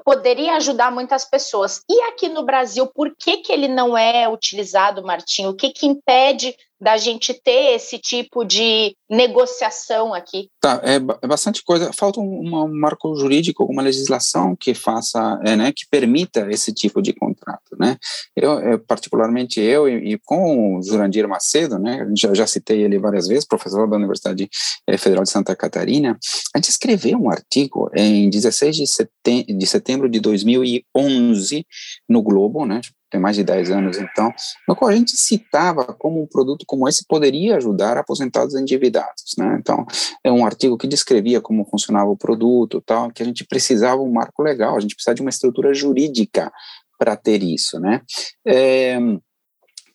poderia 0.04 0.56
ajudar 0.56 0.90
muitas 0.90 1.24
pessoas. 1.24 1.82
E 1.88 2.00
aqui 2.02 2.28
no 2.28 2.44
Brasil, 2.44 2.86
por 2.86 3.14
que, 3.16 3.38
que 3.38 3.52
ele 3.52 3.68
não 3.68 3.96
é 3.96 4.28
utilizado, 4.28 5.02
Martinho? 5.02 5.50
O 5.50 5.56
que, 5.56 5.70
que 5.70 5.86
impede 5.86 6.54
da 6.80 6.96
gente 6.96 7.32
ter 7.32 7.74
esse 7.74 7.98
tipo 7.98 8.44
de 8.44 8.96
negociação 9.08 10.12
aqui? 10.12 10.48
Tá, 10.60 10.80
é, 10.82 10.96
é 10.96 11.26
bastante 11.26 11.62
coisa. 11.62 11.92
Falta 11.92 12.20
um, 12.20 12.64
um, 12.64 12.80
marco 12.80 13.14
jurídico, 13.16 13.64
uma 13.64 13.82
legislação 13.82 14.56
que 14.56 14.74
faça, 14.74 15.40
é, 15.44 15.56
né, 15.56 15.72
que 15.72 15.86
permita 15.90 16.46
esse 16.50 16.72
tipo 16.72 17.00
de 17.00 17.12
contrato, 17.12 17.76
né? 17.78 17.96
Eu, 18.36 18.60
eu 18.60 18.78
particularmente 18.78 19.60
eu 19.60 19.88
e, 19.88 20.12
e, 20.12 20.18
com 20.18 20.76
o 20.76 20.82
Jurandir 20.82 21.28
Macedo, 21.28 21.78
né, 21.78 22.06
já, 22.16 22.34
já 22.34 22.46
citei 22.46 22.82
ele 22.82 22.98
várias 22.98 23.28
vezes, 23.28 23.46
professor 23.46 23.88
da 23.88 23.96
Universidade 23.96 24.48
eh, 24.86 24.98
Federal 24.98 25.24
de 25.24 25.30
Santa 25.30 25.54
Catarina, 25.54 26.18
a 26.54 26.58
gente 26.58 26.70
escreveu 26.70 27.18
um 27.18 27.30
artigo 27.30 27.90
em 27.94 28.28
16 28.28 28.76
de 28.76 28.86
setembro 28.86 29.13
de, 29.24 29.66
setembro 29.66 30.08
de 30.08 30.20
2011 30.20 31.66
no 32.08 32.22
Globo, 32.22 32.66
né, 32.66 32.80
tem 33.10 33.20
mais 33.20 33.36
de 33.36 33.44
10 33.44 33.70
anos 33.70 33.98
então, 33.98 34.32
no 34.68 34.74
qual 34.74 34.90
a 34.90 34.94
gente 34.94 35.16
citava 35.16 35.84
como 35.94 36.22
um 36.22 36.26
produto 36.26 36.64
como 36.66 36.88
esse 36.88 37.04
poderia 37.06 37.56
ajudar 37.56 37.96
aposentados 37.96 38.54
endividados, 38.54 39.34
né? 39.38 39.56
Então, 39.60 39.86
é 40.24 40.32
um 40.32 40.44
artigo 40.44 40.76
que 40.76 40.88
descrevia 40.88 41.40
como 41.40 41.64
funcionava 41.64 42.10
o 42.10 42.16
produto, 42.16 42.82
tal, 42.84 43.10
que 43.12 43.22
a 43.22 43.26
gente 43.26 43.44
precisava 43.46 44.02
um 44.02 44.12
marco 44.12 44.42
legal, 44.42 44.76
a 44.76 44.80
gente 44.80 44.96
precisava 44.96 45.14
de 45.14 45.22
uma 45.22 45.30
estrutura 45.30 45.72
jurídica 45.72 46.52
para 46.98 47.16
ter 47.16 47.42
isso, 47.42 47.78
né? 47.78 48.02
É, 48.46 48.98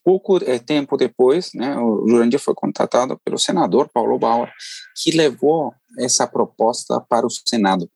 pouco 0.03 0.37
é, 0.43 0.57
tempo 0.57 0.97
depois, 0.97 1.51
né, 1.53 1.77
o 1.77 2.07
Jurandir 2.07 2.39
foi 2.39 2.55
contatado 2.55 3.19
pelo 3.23 3.37
senador 3.37 3.89
Paulo 3.93 4.17
Bauer, 4.17 4.51
que 4.95 5.11
levou 5.11 5.73
essa 5.97 6.25
proposta 6.25 6.99
para 7.01 7.27
o 7.27 7.29
Senado. 7.29 7.89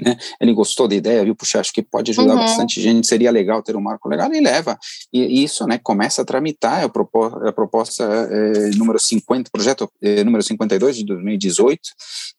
Né? 0.00 0.16
Ele 0.40 0.52
gostou 0.52 0.86
da 0.86 0.94
ideia, 0.94 1.24
viu? 1.24 1.34
Puxa, 1.34 1.60
acho 1.60 1.72
que 1.72 1.82
pode 1.82 2.10
ajudar 2.10 2.34
uhum. 2.34 2.40
bastante 2.40 2.80
gente, 2.80 3.06
seria 3.06 3.30
legal 3.30 3.62
ter 3.62 3.76
um 3.76 3.80
marco 3.80 4.08
legal, 4.08 4.32
e 4.32 4.40
leva. 4.40 4.78
E 5.12 5.42
isso, 5.42 5.66
né, 5.66 5.78
começa 5.78 6.22
a 6.22 6.24
tramitar, 6.24 6.82
é 6.82 6.84
a, 6.84 6.88
proposta, 6.88 7.48
a 7.48 7.52
proposta 7.52 8.04
é, 8.04 8.70
número 8.76 8.98
50, 8.98 9.50
projeto 9.50 9.90
é, 10.02 10.22
número 10.22 10.42
52 10.42 10.96
de 10.96 11.04
2018, 11.06 11.80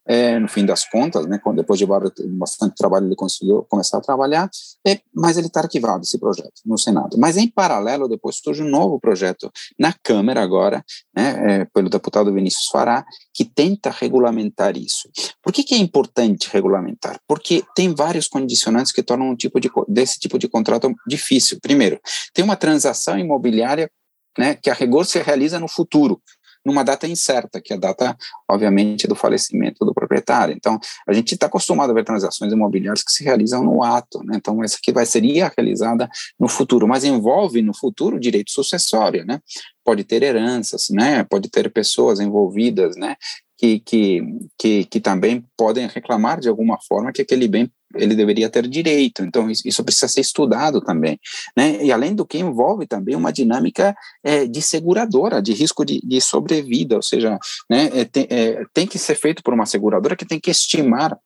é, 0.08 0.40
no 0.40 0.48
fim 0.48 0.66
das 0.66 0.86
contas, 0.86 1.26
né, 1.26 1.40
depois 1.56 1.80
de 1.80 1.86
bastante 1.86 2.76
trabalho 2.76 3.08
ele 3.08 3.16
conseguiu 3.16 3.66
começar 3.70 3.98
a 3.98 4.02
trabalhar, 4.02 4.50
é, 4.86 5.00
mas 5.14 5.38
ele 5.38 5.48
está 5.48 5.62
arquivado, 5.62 6.04
esse 6.04 6.18
projeto, 6.20 6.62
no 6.66 6.78
Senado. 6.78 7.18
Mas 7.18 7.38
em 7.38 7.48
paralelo, 7.48 8.08
depois 8.08 8.38
surge 8.38 8.62
um 8.62 8.70
novo 8.70 9.00
projeto 9.00 9.52
na 9.78 9.94
Câmara 10.04 10.42
agora, 10.42 10.84
né, 11.16 11.62
é, 11.62 11.66
pelo 11.66 11.90
deputado 11.90 12.32
Vinícius 12.34 12.68
Fará, 12.68 13.04
que 13.34 13.44
tenta 13.44 13.90
regulamentar 13.90 14.78
isso. 14.78 15.10
Por 15.42 15.52
que, 15.52 15.64
que 15.64 15.76
é 15.76 15.78
importante 15.78 16.50
regulamentar? 16.52 17.20
Porque 17.28 17.47
tem 17.76 17.94
vários 17.94 18.28
condicionantes 18.28 18.92
que 18.92 19.04
tornam 19.04 19.30
um 19.30 19.36
tipo 19.36 19.60
de, 19.60 19.70
desse 19.88 20.20
tipo 20.20 20.38
de 20.38 20.48
contrato 20.48 20.94
difícil. 21.08 21.60
Primeiro, 21.62 22.00
tem 22.34 22.44
uma 22.44 22.56
transação 22.56 23.18
imobiliária 23.18 23.90
né, 24.38 24.56
que 24.56 24.70
a 24.70 24.74
rigor 24.74 25.06
se 25.06 25.20
realiza 25.20 25.60
no 25.60 25.68
futuro, 25.68 26.22
numa 26.66 26.84
data 26.84 27.08
incerta, 27.08 27.62
que 27.62 27.72
é 27.72 27.78
a 27.78 27.80
data, 27.80 28.18
obviamente, 28.50 29.08
do 29.08 29.16
falecimento 29.16 29.86
do 29.86 29.94
proprietário. 29.94 30.54
Então, 30.54 30.78
a 31.08 31.14
gente 31.14 31.34
está 31.34 31.48
acostumado 31.48 31.92
a 31.92 31.94
ver 31.94 32.04
transações 32.04 32.52
imobiliárias 32.52 33.04
que 33.04 33.12
se 33.12 33.24
realizam 33.24 33.64
no 33.64 33.82
ato, 33.82 34.22
né? 34.24 34.36
Então, 34.36 34.62
essa 34.64 34.76
aqui 34.76 34.92
vai 34.92 35.06
seria 35.06 35.52
realizada 35.58 36.10
no 36.38 36.50
futuro, 36.50 36.86
mas 36.86 37.06
envolve 37.06 37.62
no 37.62 37.74
futuro 37.74 38.20
direito 38.20 38.52
sucessório, 38.52 39.26
né? 39.26 39.40
Pode 39.84 40.04
ter 40.04 40.22
heranças, 40.22 40.88
né? 40.90 41.24
Pode 41.24 41.50
ter 41.50 41.72
pessoas 41.72 42.20
envolvidas, 42.20 42.98
né? 42.98 43.16
Que, 43.58 43.80
que, 43.80 44.22
que, 44.56 44.86
que 44.86 45.00
também 45.00 45.44
podem 45.58 45.88
reclamar 45.88 46.40
de 46.40 46.48
alguma 46.48 46.78
forma 46.80 47.12
que 47.12 47.24
aquele 47.24 47.48
bem 47.48 47.72
ele 47.96 48.16
deveria 48.16 48.50
ter 48.50 48.68
direito. 48.68 49.24
Então, 49.24 49.50
isso 49.50 49.84
precisa 49.84 50.08
ser 50.08 50.22
estudado 50.22 50.82
também. 50.82 51.20
Né? 51.56 51.84
E, 51.84 51.92
além 51.92 52.14
do 52.14 52.26
que, 52.26 52.38
envolve 52.38 52.86
também 52.86 53.16
uma 53.16 53.32
dinâmica 53.32 53.96
é, 54.24 54.46
de 54.46 54.62
seguradora, 54.62 55.42
de 55.42 55.54
risco 55.54 55.86
de, 55.86 56.02
de 56.02 56.20
sobrevida, 56.22 56.96
ou 56.96 57.02
seja, 57.02 57.40
né, 57.70 57.90
é, 57.94 58.06
tem, 58.06 58.28
é, 58.30 58.64
tem 58.74 58.86
que 58.86 59.00
ser 59.00 59.16
feito 59.16 59.42
por 59.42 59.54
uma 59.54 59.66
seguradora 59.66 60.16
que 60.16 60.26
tem 60.26 60.40
que 60.40 60.52
estimar 60.52 61.18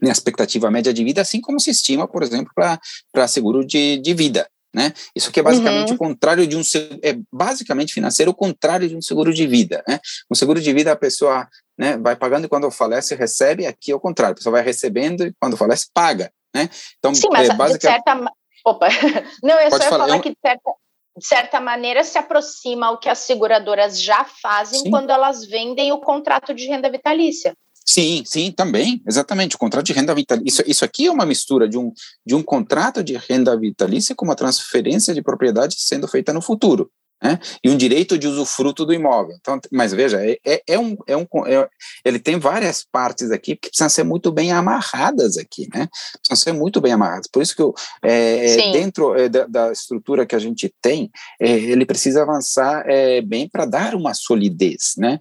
né, 0.00 0.10
a 0.10 0.12
expectativa 0.12 0.70
média 0.70 0.92
de 0.92 1.02
vida, 1.02 1.20
assim 1.20 1.40
como 1.40 1.58
se 1.58 1.70
estima, 1.70 2.06
por 2.06 2.22
exemplo, 2.22 2.52
para 2.54 3.28
seguro 3.28 3.64
de, 3.64 3.98
de 3.98 4.14
vida. 4.14 4.48
Né? 4.74 4.92
Isso 5.16 5.30
aqui 5.30 5.40
é 5.40 5.42
basicamente 5.42 5.90
uhum. 5.90 5.94
o 5.94 5.98
contrário 5.98 6.46
de 6.46 6.56
um 6.56 6.60
é 7.02 7.16
basicamente 7.32 7.94
financeiro 7.94 8.32
o 8.32 8.34
contrário 8.34 8.86
de 8.88 8.94
um 8.94 9.00
seguro 9.00 9.32
de 9.32 9.46
vida, 9.46 9.82
né? 9.88 9.98
Um 10.30 10.34
seguro 10.34 10.60
de 10.60 10.72
vida 10.74 10.92
a 10.92 10.96
pessoa 10.96 11.48
né, 11.78 11.96
vai 11.96 12.14
pagando 12.16 12.44
e 12.44 12.48
quando 12.48 12.70
falece 12.70 13.14
recebe, 13.14 13.64
aqui 13.64 13.92
é 13.92 13.94
o 13.94 14.00
contrário, 14.00 14.32
a 14.32 14.36
pessoa 14.36 14.52
vai 14.52 14.62
recebendo 14.62 15.24
e 15.24 15.32
quando 15.40 15.56
falece 15.56 15.86
paga, 15.94 16.30
né? 16.54 16.68
Então, 16.98 17.14
Sim, 17.14 17.28
mas 17.30 17.48
é, 17.48 17.54
basicamente... 17.54 17.98
de 17.98 18.10
certa... 18.10 18.32
Opa, 18.64 18.88
não, 19.42 19.58
eu 19.58 19.70
Pode 19.70 19.84
só 19.84 19.90
ia 19.90 19.90
falar, 19.90 20.08
falar 20.08 20.20
que 20.20 20.30
de 20.30 20.38
certa, 20.44 20.70
de 21.16 21.26
certa 21.26 21.60
maneira 21.60 22.04
se 22.04 22.18
aproxima 22.18 22.88
ao 22.88 22.98
que 22.98 23.08
as 23.08 23.20
seguradoras 23.20 24.00
já 24.00 24.24
fazem 24.24 24.80
Sim. 24.80 24.90
quando 24.90 25.10
elas 25.10 25.46
vendem 25.46 25.92
o 25.92 25.98
contrato 25.98 26.52
de 26.52 26.66
renda 26.66 26.90
vitalícia. 26.90 27.54
Sim, 27.88 28.22
sim, 28.26 28.52
também, 28.52 29.02
exatamente. 29.08 29.56
O 29.56 29.58
contrato 29.58 29.86
de 29.86 29.94
renda 29.94 30.14
vitalícia. 30.14 30.46
Isso, 30.46 30.62
isso 30.66 30.84
aqui 30.84 31.06
é 31.06 31.10
uma 31.10 31.24
mistura 31.24 31.66
de 31.66 31.78
um, 31.78 31.90
de 32.24 32.34
um 32.34 32.42
contrato 32.42 33.02
de 33.02 33.16
renda 33.16 33.58
vitalícia 33.58 34.14
com 34.14 34.26
uma 34.26 34.36
transferência 34.36 35.14
de 35.14 35.22
propriedade 35.22 35.74
sendo 35.78 36.06
feita 36.06 36.30
no 36.30 36.42
futuro 36.42 36.90
né? 37.22 37.38
e 37.62 37.68
um 37.68 37.76
direito 37.76 38.16
de 38.18 38.26
usufruto 38.26 38.84
do 38.84 38.92
imóvel. 38.92 39.36
Então, 39.40 39.58
mas 39.72 39.92
veja, 39.92 40.20
é, 40.24 40.38
é, 40.44 40.62
é 40.66 40.78
um, 40.78 40.96
é 41.06 41.16
um, 41.16 41.26
é, 41.46 41.68
ele 42.04 42.18
tem 42.18 42.38
várias 42.38 42.84
partes 42.84 43.30
aqui 43.30 43.56
que 43.56 43.68
precisam 43.68 43.88
ser 43.88 44.04
muito 44.04 44.30
bem 44.30 44.52
amarradas 44.52 45.36
aqui, 45.36 45.68
né? 45.74 45.88
Precisam 46.20 46.36
ser 46.36 46.52
muito 46.52 46.80
bem 46.80 46.92
amarradas. 46.92 47.26
Por 47.30 47.42
isso 47.42 47.56
que 47.56 47.62
eu, 47.62 47.74
é, 48.02 48.72
dentro 48.72 49.14
é, 49.18 49.28
da, 49.28 49.46
da, 49.46 49.72
estrutura 49.72 50.26
que 50.26 50.36
a 50.36 50.38
gente 50.38 50.72
tem, 50.80 51.10
é, 51.40 51.50
ele 51.50 51.84
precisa 51.84 52.22
avançar 52.22 52.84
é, 52.86 53.20
bem 53.20 53.48
para 53.48 53.64
dar 53.64 53.94
uma 53.94 54.14
solidez, 54.14 54.94
né? 54.96 55.18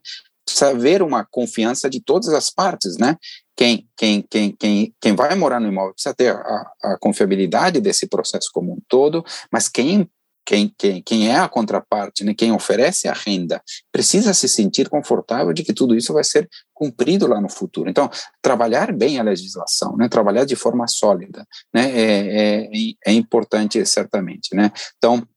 Precisa 0.47 0.69
haver 0.69 1.01
uma 1.01 1.25
confiança 1.25 1.89
de 1.89 2.01
todas 2.01 2.29
as 2.29 2.49
partes, 2.49 2.97
né? 2.97 3.17
Quem, 3.55 3.87
quem, 3.97 4.21
quem, 4.21 4.51
quem, 4.51 4.95
quem 5.01 5.15
vai 5.15 5.35
morar 5.35 5.59
no 5.59 5.67
imóvel 5.67 5.93
precisa 5.93 6.15
ter 6.15 6.31
a, 6.31 6.71
a 6.83 6.97
confiabilidade 6.99 7.81
desse 7.81 8.07
processo 8.07 8.49
como 8.53 8.71
um 8.71 8.79
todo, 8.87 9.25
mas 9.51 9.67
quem 9.67 10.09
quem, 10.47 10.73
quem, 10.77 11.01
quem 11.01 11.29
é 11.29 11.37
a 11.37 11.49
contraparte, 11.49 12.23
né, 12.23 12.33
quem 12.33 12.53
oferece 12.53 13.09
a 13.09 13.13
renda, 13.13 13.61
precisa 13.91 14.33
se 14.33 14.47
sentir 14.47 14.87
confortável 14.87 15.51
de 15.51 15.61
que 15.61 15.73
tudo 15.73 15.93
isso 15.93 16.13
vai 16.13 16.23
ser 16.23 16.49
cumprido 16.73 17.27
lá 17.27 17.41
no 17.41 17.49
futuro. 17.49 17.89
Então, 17.89 18.09
trabalhar 18.41 18.93
bem 18.93 19.19
a 19.19 19.23
legislação, 19.23 19.97
né, 19.97 20.07
trabalhar 20.07 20.45
de 20.45 20.55
forma 20.55 20.87
sólida, 20.87 21.45
né, 21.73 21.91
é, 21.91 22.61
é, 22.63 22.69
é 23.07 23.11
importante, 23.11 23.85
certamente. 23.85 24.55
Né? 24.55 24.71
Então, 24.97 25.27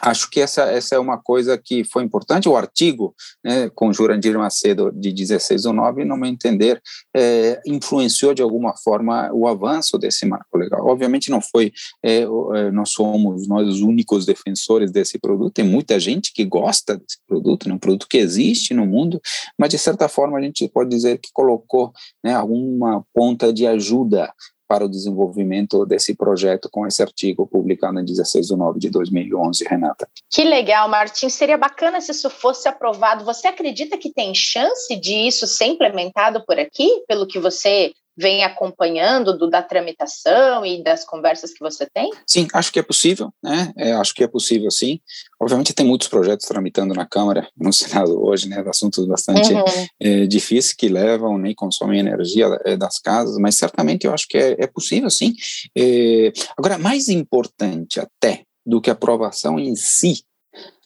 acho 0.00 0.30
que 0.30 0.40
essa, 0.40 0.62
essa 0.64 0.94
é 0.94 0.98
uma 0.98 1.18
coisa 1.18 1.56
que 1.56 1.84
foi 1.84 2.02
importante. 2.02 2.48
O 2.48 2.56
artigo 2.56 3.14
né, 3.42 3.70
com 3.74 3.92
Jurandir 3.92 4.36
Macedo, 4.38 4.90
de 4.92 5.12
16 5.12 5.62
do 5.62 5.72
9, 5.72 6.04
no 6.04 6.16
meu 6.16 6.28
entender, 6.28 6.80
é, 7.14 7.60
influenciou 7.66 8.34
de 8.34 8.42
alguma 8.42 8.76
forma 8.76 9.30
o 9.32 9.46
avanço 9.46 9.98
desse 9.98 10.26
marco 10.26 10.56
legal. 10.56 10.86
Obviamente 10.86 11.30
não 11.30 11.40
foi, 11.40 11.72
é, 12.02 12.22
é, 12.22 12.70
nós 12.70 12.90
somos 12.90 13.46
nós 13.48 13.68
os 13.68 13.80
únicos 13.80 14.26
defensores 14.26 14.90
desse 14.90 15.18
produto, 15.18 15.54
tem 15.54 15.64
muita 15.64 15.98
gente 15.98 16.32
que 16.32 16.44
gosta 16.44 16.96
desse 16.96 17.18
produto, 17.26 17.68
né, 17.68 17.74
um 17.74 17.78
produto 17.78 18.06
que 18.08 18.18
existe 18.18 18.74
no 18.74 18.86
mundo, 18.86 19.20
mas 19.58 19.70
de 19.70 19.78
certa 19.78 20.08
forma 20.08 20.38
a 20.38 20.42
gente 20.42 20.68
pode 20.68 20.90
dizer 20.90 21.18
que 21.18 21.28
colocou 21.32 21.92
né, 22.22 22.34
alguma 22.34 23.04
ponta 23.12 23.52
de 23.52 23.66
ajuda 23.66 24.32
para 24.66 24.84
o 24.84 24.88
desenvolvimento 24.88 25.84
desse 25.84 26.14
projeto 26.14 26.68
com 26.70 26.86
esse 26.86 27.02
artigo 27.02 27.46
publicado 27.46 28.00
em 28.00 28.04
16 28.04 28.46
de 28.46 28.56
novembro 28.56 28.80
de 28.80 28.90
2011, 28.90 29.64
Renata. 29.64 30.08
Que 30.30 30.44
legal, 30.44 30.88
Martim. 30.88 31.28
Seria 31.28 31.56
bacana 31.56 32.00
se 32.00 32.12
isso 32.12 32.30
fosse 32.30 32.68
aprovado. 32.68 33.24
Você 33.24 33.46
acredita 33.46 33.96
que 33.96 34.12
tem 34.12 34.34
chance 34.34 34.94
de 34.96 35.14
isso 35.14 35.46
ser 35.46 35.66
implementado 35.66 36.44
por 36.44 36.58
aqui, 36.58 37.04
pelo 37.06 37.26
que 37.26 37.38
você 37.38 37.92
vem 38.16 38.44
acompanhando 38.44 39.36
do, 39.36 39.48
da 39.48 39.62
tramitação 39.62 40.64
e 40.64 40.82
das 40.82 41.04
conversas 41.04 41.52
que 41.52 41.60
você 41.60 41.86
tem? 41.92 42.10
Sim, 42.26 42.46
acho 42.52 42.72
que 42.72 42.78
é 42.78 42.82
possível, 42.82 43.32
né? 43.42 43.72
É, 43.76 43.92
acho 43.92 44.14
que 44.14 44.22
é 44.22 44.28
possível, 44.28 44.70
sim. 44.70 45.00
Obviamente 45.40 45.74
tem 45.74 45.84
muitos 45.84 46.08
projetos 46.08 46.46
tramitando 46.46 46.94
na 46.94 47.06
Câmara, 47.06 47.48
no 47.56 47.72
Senado 47.72 48.22
hoje, 48.22 48.48
né? 48.48 48.62
Assuntos 48.66 49.06
bastante 49.06 49.52
uhum. 49.52 49.64
é, 50.00 50.26
difíceis 50.26 50.72
que 50.72 50.88
levam 50.88 51.36
nem 51.38 51.54
consomem 51.54 52.00
energia 52.00 52.46
é, 52.64 52.76
das 52.76 52.98
casas, 52.98 53.36
mas 53.38 53.56
certamente 53.56 54.06
eu 54.06 54.14
acho 54.14 54.26
que 54.28 54.38
é, 54.38 54.56
é 54.58 54.66
possível, 54.66 55.10
sim. 55.10 55.34
É, 55.76 56.32
agora, 56.56 56.78
mais 56.78 57.08
importante 57.08 58.00
até 58.00 58.44
do 58.64 58.80
que 58.80 58.90
a 58.90 58.94
aprovação 58.94 59.58
em 59.58 59.74
si, 59.74 60.22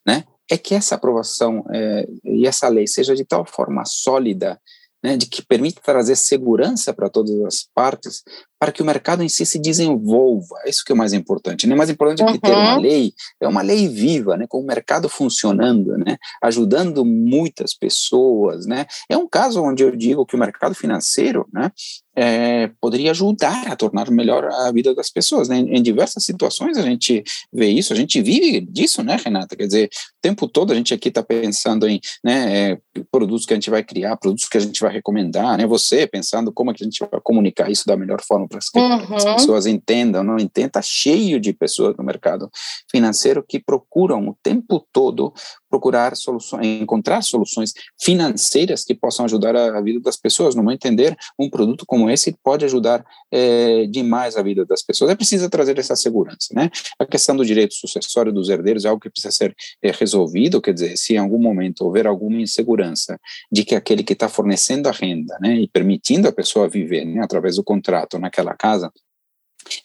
né? 0.07 0.25
É 0.51 0.57
que 0.57 0.75
essa 0.75 0.95
aprovação 0.95 1.63
é, 1.75 2.09
e 2.25 2.47
essa 2.47 2.69
lei 2.69 2.87
seja 2.87 3.15
de 3.15 3.25
tal 3.25 3.45
forma 3.45 3.85
sólida 3.85 4.59
né, 5.03 5.17
de 5.17 5.27
que 5.27 5.43
permite 5.43 5.81
trazer 5.81 6.17
segurança 6.17 6.93
para 6.93 7.09
todas 7.09 7.41
as 7.43 7.69
partes, 7.75 8.23
para 8.59 8.73
que 8.73 8.83
o 8.83 8.85
mercado 8.85 9.23
em 9.23 9.29
si 9.29 9.47
se 9.47 9.59
desenvolva. 9.59 10.57
É 10.65 10.71
isso 10.71 10.83
que 10.85 10.91
é 10.91 10.95
o 10.95 10.99
mais 10.99 11.13
importante. 11.13 11.67
Né? 11.67 11.75
Mais 11.75 11.91
importante 11.91 12.25
do 12.25 12.33
que 12.33 12.41
ter 12.41 12.51
uma 12.51 12.75
uhum. 12.75 12.81
lei, 12.81 13.13
é 13.41 13.47
uma 13.47 13.63
lei 13.63 13.89
viva, 13.89 14.37
né, 14.37 14.47
com 14.49 14.61
o 14.61 14.67
mercado 14.67 15.09
funcionando, 15.09 15.97
né, 15.97 16.17
ajudando 16.43 17.05
muitas 17.05 17.75
pessoas. 17.75 18.67
Né? 18.67 18.87
É 19.09 19.17
um 19.17 19.29
caso 19.29 19.63
onde 19.63 19.83
eu 19.83 19.95
digo 19.95 20.27
que 20.27 20.35
o 20.35 20.39
mercado 20.39 20.75
financeiro 20.75 21.47
né, 21.53 21.71
é, 22.21 22.69
poderia 22.81 23.13
ajudar 23.13 23.69
a 23.69 23.77
tornar 23.77 24.11
melhor 24.11 24.45
a 24.45 24.73
vida 24.73 24.93
das 24.93 25.09
pessoas. 25.09 25.49
Né? 25.49 25.59
Em, 25.59 25.77
em, 25.77 25.83
diversas 25.83 26.25
situações 26.25 26.77
a 26.77 26.83
gente 26.83 27.23
vê 27.53 27.69
isso, 27.69 27.93
a 27.93 27.97
gente 27.97 28.21
vive 28.21 28.61
disso, 28.61 29.05
né, 29.05 29.17
Renata? 29.25 29.55
Quer 29.55 29.67
dizer, 29.67 29.87
o 29.87 30.21
tempo 30.21 30.49
todo 30.49 30.73
a 30.73 30.75
gente 30.75 30.93
aqui 30.93 31.09
está 31.09 31.23
pensando 31.23 31.89
em 31.89 32.01
né, 32.25 32.73
é, 32.73 32.79
produtos 33.11 33.47
que 33.47 33.53
a 33.53 33.57
gente 33.57 33.71
vai 33.71 33.85
criar, 33.85 34.17
produtos 34.17 34.49
que 34.49 34.57
a 34.57 34.61
gente 34.61 34.81
vai 34.81 34.93
recomendar, 34.93 35.57
né? 35.57 35.65
Você 35.67 36.09
pensando 36.09 36.53
como 36.53 36.73
é 36.73 36.75
que 36.75 36.83
a 36.83 36.87
gente 36.87 36.99
vai 36.99 37.21
comunicar 37.23 37.71
isso 37.71 37.87
da 37.87 37.97
melhor 37.97 38.21
forma 38.21 38.49
para 38.49 38.59
que 38.59 38.79
uhum. 38.79 39.15
as 39.15 39.25
pessoas 39.25 39.67
entendam, 39.67 40.25
não 40.25 40.39
entendam. 40.39 40.69
Está 40.69 40.83
cheio 40.83 41.39
de 41.39 41.53
pessoas 41.53 41.97
no 41.97 42.03
mercado 42.03 42.51
financeiro 42.91 43.45
que 43.47 43.61
procuram 43.61 44.29
o 44.29 44.37
tempo 44.43 44.85
todo 44.93 45.33
procurar 45.69 46.17
soluções, 46.17 46.67
encontrar 46.81 47.23
soluções 47.23 47.73
financeiras 48.01 48.85
que 48.85 48.95
possam 48.95 49.25
ajudar 49.25 49.55
a, 49.55 49.79
a, 49.79 49.81
vida 49.81 50.01
das 50.01 50.17
pessoas. 50.17 50.55
No 50.55 50.63
meu 50.63 50.73
entender, 50.73 51.17
um 51.39 51.49
produto 51.49 51.85
como 51.87 52.11
esse 52.11 52.37
pode 52.43 52.65
ajudar 52.65 53.05
é, 53.31 53.87
demais 53.87 54.37
a 54.37 54.43
vida 54.43 54.65
das 54.65 54.83
pessoas. 54.83 55.11
É 55.11 55.15
preciso 55.15 55.49
trazer 55.51 55.79
essa 55.79 55.97
segurança, 55.97 56.49
né? 56.53 56.71
A 56.99 57.05
questão 57.05 57.37
do 57.37 57.45
direito 57.45 57.75
sucessório 57.75 58.33
dos 58.33 58.49
herdeiros 58.49 58.85
é 58.85 58.89
algo 58.89 59.01
que 59.01 59.11
precisa 59.11 59.33
ser 59.33 59.55
é, 59.83 59.91
resolvido, 59.91 60.61
quer 60.61 60.73
dizer, 60.73 60.97
se 60.97 61.15
em 61.15 61.19
algum 61.19 61.39
momento 61.39 61.85
houver 61.85 62.07
alguma 62.07 62.41
insegurança 62.41 63.19
de 63.51 63.65
que 63.65 63.75
aquele 63.75 64.03
que 64.03 64.13
está 64.13 64.29
fornecendo 64.29 64.89
a 64.89 64.93
renda, 64.93 65.37
né, 65.41 65.55
e 65.57 65.69
permitindo 65.69 66.29
a 66.29 66.33
pessoa 66.33 66.69
viver, 66.69 67.05
né, 67.05 67.23
através 67.23 67.57
do 67.57 67.65
contrato 67.65 68.19
naquela 68.19 68.55
casa, 68.55 68.91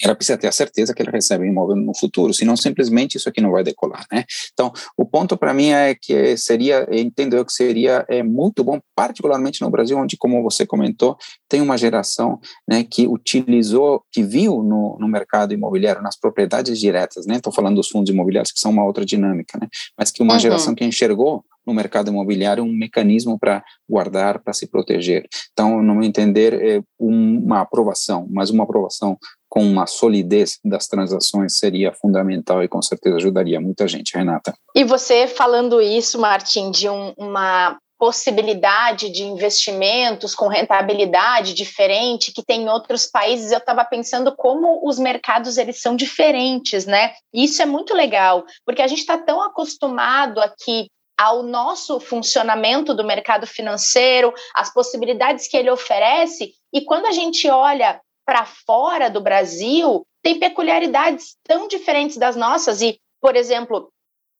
ela 0.01 0.15
precisa 0.15 0.37
ter 0.37 0.47
a 0.47 0.51
certeza 0.51 0.93
que 0.93 1.01
ele 1.01 1.11
recebe 1.11 1.43
um 1.45 1.47
imóvel 1.47 1.75
no 1.75 1.95
futuro, 1.97 2.33
senão 2.33 2.55
simplesmente 2.55 3.17
isso 3.17 3.29
aqui 3.29 3.41
não 3.41 3.51
vai 3.51 3.63
decolar, 3.63 4.05
né? 4.11 4.23
Então, 4.53 4.71
o 4.97 5.05
ponto 5.05 5.37
para 5.37 5.53
mim 5.53 5.69
é 5.69 5.95
que 5.95 6.35
seria, 6.37 6.87
entendo 6.91 7.35
eu 7.35 7.45
que 7.45 7.53
seria 7.53 8.05
é, 8.09 8.23
muito 8.23 8.63
bom, 8.63 8.79
particularmente 8.95 9.61
no 9.61 9.69
Brasil, 9.69 9.97
onde, 9.97 10.17
como 10.17 10.41
você 10.43 10.65
comentou, 10.65 11.17
tem 11.47 11.61
uma 11.61 11.77
geração 11.77 12.39
né, 12.67 12.83
que 12.83 13.07
utilizou, 13.07 14.03
que 14.11 14.23
viu 14.23 14.63
no, 14.63 14.97
no 14.99 15.07
mercado 15.07 15.53
imobiliário, 15.53 16.01
nas 16.01 16.17
propriedades 16.17 16.79
diretas, 16.79 17.25
né? 17.25 17.35
Estou 17.35 17.53
falando 17.53 17.75
dos 17.75 17.89
fundos 17.89 18.11
imobiliários, 18.11 18.51
que 18.51 18.59
são 18.59 18.71
uma 18.71 18.85
outra 18.85 19.05
dinâmica, 19.05 19.57
né? 19.59 19.67
Mas 19.97 20.11
que 20.11 20.21
uma 20.21 20.33
uhum. 20.33 20.39
geração 20.39 20.75
que 20.75 20.83
enxergou 20.83 21.43
no 21.65 21.73
mercado 21.73 22.09
imobiliário 22.09 22.63
um 22.63 22.73
mecanismo 22.73 23.39
para 23.39 23.63
guardar, 23.89 24.39
para 24.39 24.53
se 24.53 24.67
proteger. 24.67 25.25
Então, 25.51 25.81
no 25.81 25.95
meu 25.95 26.03
entender, 26.03 26.53
é 26.53 26.81
uma 26.99 27.61
aprovação, 27.61 28.27
mas 28.29 28.49
uma 28.49 28.63
aprovação 28.63 29.17
com 29.53 29.61
uma 29.61 29.85
solidez 29.85 30.57
das 30.65 30.87
transações 30.87 31.59
seria 31.59 31.93
fundamental 31.93 32.63
e 32.63 32.67
com 32.67 32.81
certeza 32.81 33.17
ajudaria 33.17 33.61
muita 33.61 33.87
gente, 33.87 34.17
Renata. 34.17 34.51
E 34.73 34.83
você 34.83 35.27
falando 35.27 35.79
isso, 35.79 36.19
Martin, 36.19 36.71
de 36.71 36.89
um, 36.89 37.13
uma 37.15 37.77
possibilidade 37.99 39.11
de 39.11 39.21
investimentos 39.21 40.33
com 40.33 40.47
rentabilidade 40.47 41.53
diferente 41.53 42.33
que 42.33 42.43
tem 42.43 42.63
em 42.63 42.67
outros 42.67 43.05
países, 43.05 43.51
eu 43.51 43.59
estava 43.59 43.85
pensando 43.85 44.35
como 44.35 44.81
os 44.89 44.97
mercados 44.97 45.59
eles 45.59 45.79
são 45.79 45.95
diferentes, 45.95 46.87
né? 46.87 47.13
Isso 47.31 47.61
é 47.61 47.65
muito 47.67 47.93
legal, 47.93 48.43
porque 48.65 48.81
a 48.81 48.87
gente 48.87 49.01
está 49.01 49.19
tão 49.19 49.39
acostumado 49.39 50.39
aqui 50.39 50.87
ao 51.15 51.43
nosso 51.43 51.99
funcionamento 51.99 52.95
do 52.95 53.03
mercado 53.03 53.45
financeiro, 53.45 54.33
as 54.55 54.73
possibilidades 54.73 55.47
que 55.47 55.55
ele 55.55 55.69
oferece, 55.69 56.53
e 56.73 56.81
quando 56.81 57.05
a 57.05 57.11
gente 57.11 57.47
olha 57.47 58.01
para 58.25 58.45
fora 58.45 59.09
do 59.09 59.21
Brasil, 59.21 60.05
tem 60.21 60.39
peculiaridades 60.39 61.35
tão 61.43 61.67
diferentes 61.67 62.17
das 62.17 62.35
nossas, 62.35 62.81
e, 62.81 62.99
por 63.21 63.35
exemplo, 63.35 63.91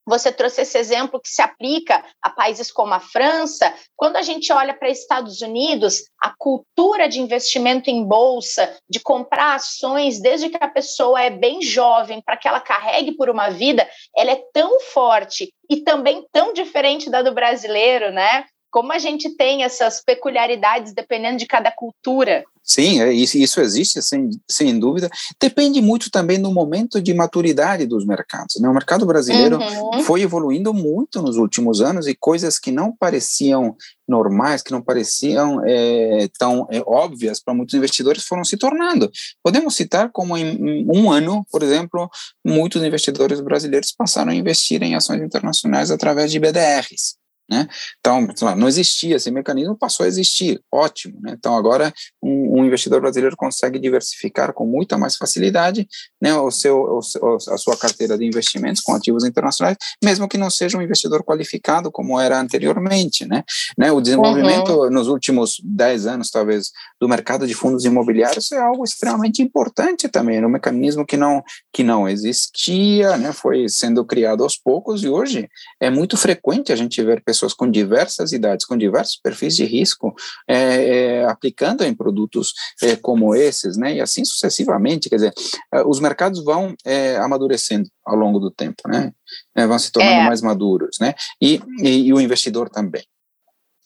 você 0.06 0.32
trouxe 0.32 0.62
esse 0.62 0.78
exemplo 0.78 1.20
que 1.20 1.30
se 1.30 1.42
aplica 1.42 2.04
a 2.22 2.30
países 2.30 2.72
como 2.72 2.94
a 2.94 3.00
França. 3.00 3.74
Quando 3.96 4.18
a 4.18 4.22
gente 4.22 4.52
olha 4.52 4.74
para 4.74 4.90
Estados 4.90 5.42
Unidos, 5.42 6.04
a 6.20 6.34
cultura 6.38 7.08
de 7.08 7.22
investimento 7.22 7.90
em 7.90 8.04
bolsa, 8.04 8.78
de 8.90 9.00
comprar 9.00 9.56
ações 9.56 10.22
desde 10.22 10.50
que 10.50 10.58
a 10.60 10.68
pessoa 10.68 11.22
é 11.22 11.30
bem 11.30 11.62
jovem, 11.62 12.22
para 12.22 12.36
que 12.36 12.48
ela 12.48 12.60
carregue 12.60 13.13
por 13.13 13.30
uma 13.30 13.50
vida, 13.50 13.90
ela 14.16 14.32
é 14.32 14.44
tão 14.54 14.80
forte 14.82 15.54
e 15.70 15.78
também 15.78 16.25
tão 16.32 16.54
diferente 16.54 17.10
da 17.10 17.22
do 17.22 17.34
brasileiro, 17.34 18.12
né? 18.12 18.46
Como 18.74 18.92
a 18.92 18.98
gente 18.98 19.30
tem 19.30 19.63
essas 19.63 20.03
peculiaridades 20.03 20.96
dependendo 20.96 21.38
de 21.38 21.46
cada 21.46 21.72
cultura. 21.72 22.44
Sim, 22.63 23.01
é, 23.01 23.13
isso, 23.13 23.62
existe, 23.62 24.01
sem, 24.01 24.32
sem 24.50 24.80
dúvida. 24.80 25.12
Depende 25.39 25.80
muito 25.80 26.10
também 26.10 26.42
do 26.42 26.51
momento 26.51 27.00
de 27.00 27.13
maturidade 27.13 27.86
dos 27.86 28.03
mercados. 28.03 28.56
Né? 28.60 28.68
O 28.68 28.74
mercado 28.74 29.06
brasileiro 29.06 29.60
uhum. 29.60 30.01
foi 30.01 30.22
evoluindo 30.22 30.74
muito 30.74 31.22
nos 31.22 31.38
últimos 31.38 31.82
anos 31.82 32.08
e 32.08 32.15
coisas 32.15 32.58
que 32.58 32.72
não 32.72 32.92
pareciam 32.92 33.75
normais, 34.08 34.63
que 34.63 34.72
não 34.72 34.82
pareciam 34.82 35.62
é, 35.63 36.27
tão 36.39 36.68
é, 36.72 36.82
óbvias 36.88 37.39
para 37.39 37.53
muitos 37.53 37.75
investidores 37.75 38.24
foram 38.24 38.44
se 38.44 38.58
tornando. 38.58 39.12
Podemos 39.44 39.75
citar 39.75 40.10
como 40.12 40.36
em 40.36 40.84
um 40.89 41.12
ano, 41.12 41.46
por 41.51 41.62
exemplo, 41.62 42.10
muitos 42.44 42.82
investidores 42.82 43.39
brasileiros 43.39 43.92
passaram 43.92 44.32
a 44.32 44.36
investir 44.36 44.82
em 44.82 44.96
ações 44.96 45.22
internacionais 45.22 45.92
através 45.92 46.32
de 46.32 46.39
BDRs. 46.39 47.22
Né? 47.53 47.67
Então, 48.00 48.27
não 48.57 48.67
existia 48.67 49.15
esse 49.17 49.29
mecanismo, 49.29 49.77
passou 49.77 50.05
a 50.05 50.07
existir, 50.07 50.60
ótimo. 50.72 51.19
Né? 51.22 51.36
Então, 51.38 51.55
agora 51.55 51.93
um, 52.22 52.60
um, 52.60 52.65
investidor 52.65 53.00
brasileiro 53.00 53.38
consegue 53.38 53.77
diversificar 53.77 54.53
com 54.53 54.65
muita 54.65 54.98
mais 54.98 55.15
facilidade 55.15 55.88
né, 56.19 56.33
o 56.33 56.50
seu, 56.50 56.75
o, 56.75 57.36
a 57.51 57.57
sua 57.57 57.77
carteira 57.77 58.17
de 58.17 58.25
investimentos 58.25 58.81
com 58.81 58.95
ativos 58.95 59.24
internacionais, 59.24 59.77
mesmo 60.03 60.27
que 60.27 60.36
não 60.36 60.50
seja 60.50 60.79
um 60.79 60.81
investidor 60.81 61.24
qualificado 61.24 61.91
como 61.91 62.19
era 62.19 62.39
anteriormente. 62.39 63.24
Né? 63.24 63.43
né 63.77 63.91
o 63.91 64.01
desenvolvimento 64.01 64.72
uhum. 64.72 64.89
nos 64.89 65.07
últimos 65.07 65.62
10 65.63 66.07
anos, 66.07 66.31
talvez, 66.31 66.72
do 67.00 67.07
mercado 67.07 67.45
de 67.45 67.53
fundos 67.53 67.86
imobiliários 67.86 68.51
é 68.51 68.60
algo 68.60 68.83
extremamente 68.83 69.43
importante 69.43 70.10
também, 70.10 70.38
era 70.38 70.48
um 70.48 70.51
mecanismo 70.51 71.05
que 71.05 71.17
não, 71.17 71.43
que 71.72 71.83
não 71.83 72.10
existia, 72.10 73.15
né, 73.17 73.31
foi 73.31 73.69
sendo 73.69 74.03
criado 74.03 74.41
aos 74.41 74.57
poucos 74.57 75.03
e 75.03 75.10
hoje 75.10 75.48
é 75.79 75.91
muito 75.91 76.17
frequente 76.17 76.72
a 76.72 76.75
gente 76.75 77.03
ver 77.03 77.22
pessoas 77.24 77.42
com 77.51 77.69
diversas 77.69 78.31
idades, 78.31 78.63
com 78.63 78.77
diversos 78.77 79.19
perfis 79.21 79.55
de 79.55 79.65
risco, 79.65 80.13
é, 80.47 80.55
é, 80.55 81.25
aplicando 81.25 81.83
em 81.83 81.95
produtos 81.95 82.53
é, 82.83 82.95
como 82.95 83.33
esses, 83.35 83.75
né, 83.75 83.95
e 83.95 84.01
assim 84.01 84.23
sucessivamente, 84.23 85.09
quer 85.09 85.15
dizer, 85.15 85.33
é, 85.73 85.81
os 85.83 86.00
mercados 86.00 86.43
vão 86.43 86.75
é, 86.85 87.17
amadurecendo 87.17 87.89
ao 88.05 88.15
longo 88.15 88.39
do 88.39 88.51
tempo, 88.51 88.83
né, 88.88 89.12
é, 89.55 89.65
vão 89.65 89.79
se 89.79 89.91
tornando 89.91 90.25
mais 90.25 90.41
maduros, 90.41 90.97
né, 91.01 91.15
e, 91.41 91.59
e, 91.79 92.07
e 92.07 92.13
o 92.13 92.21
investidor 92.21 92.69
também. 92.69 93.03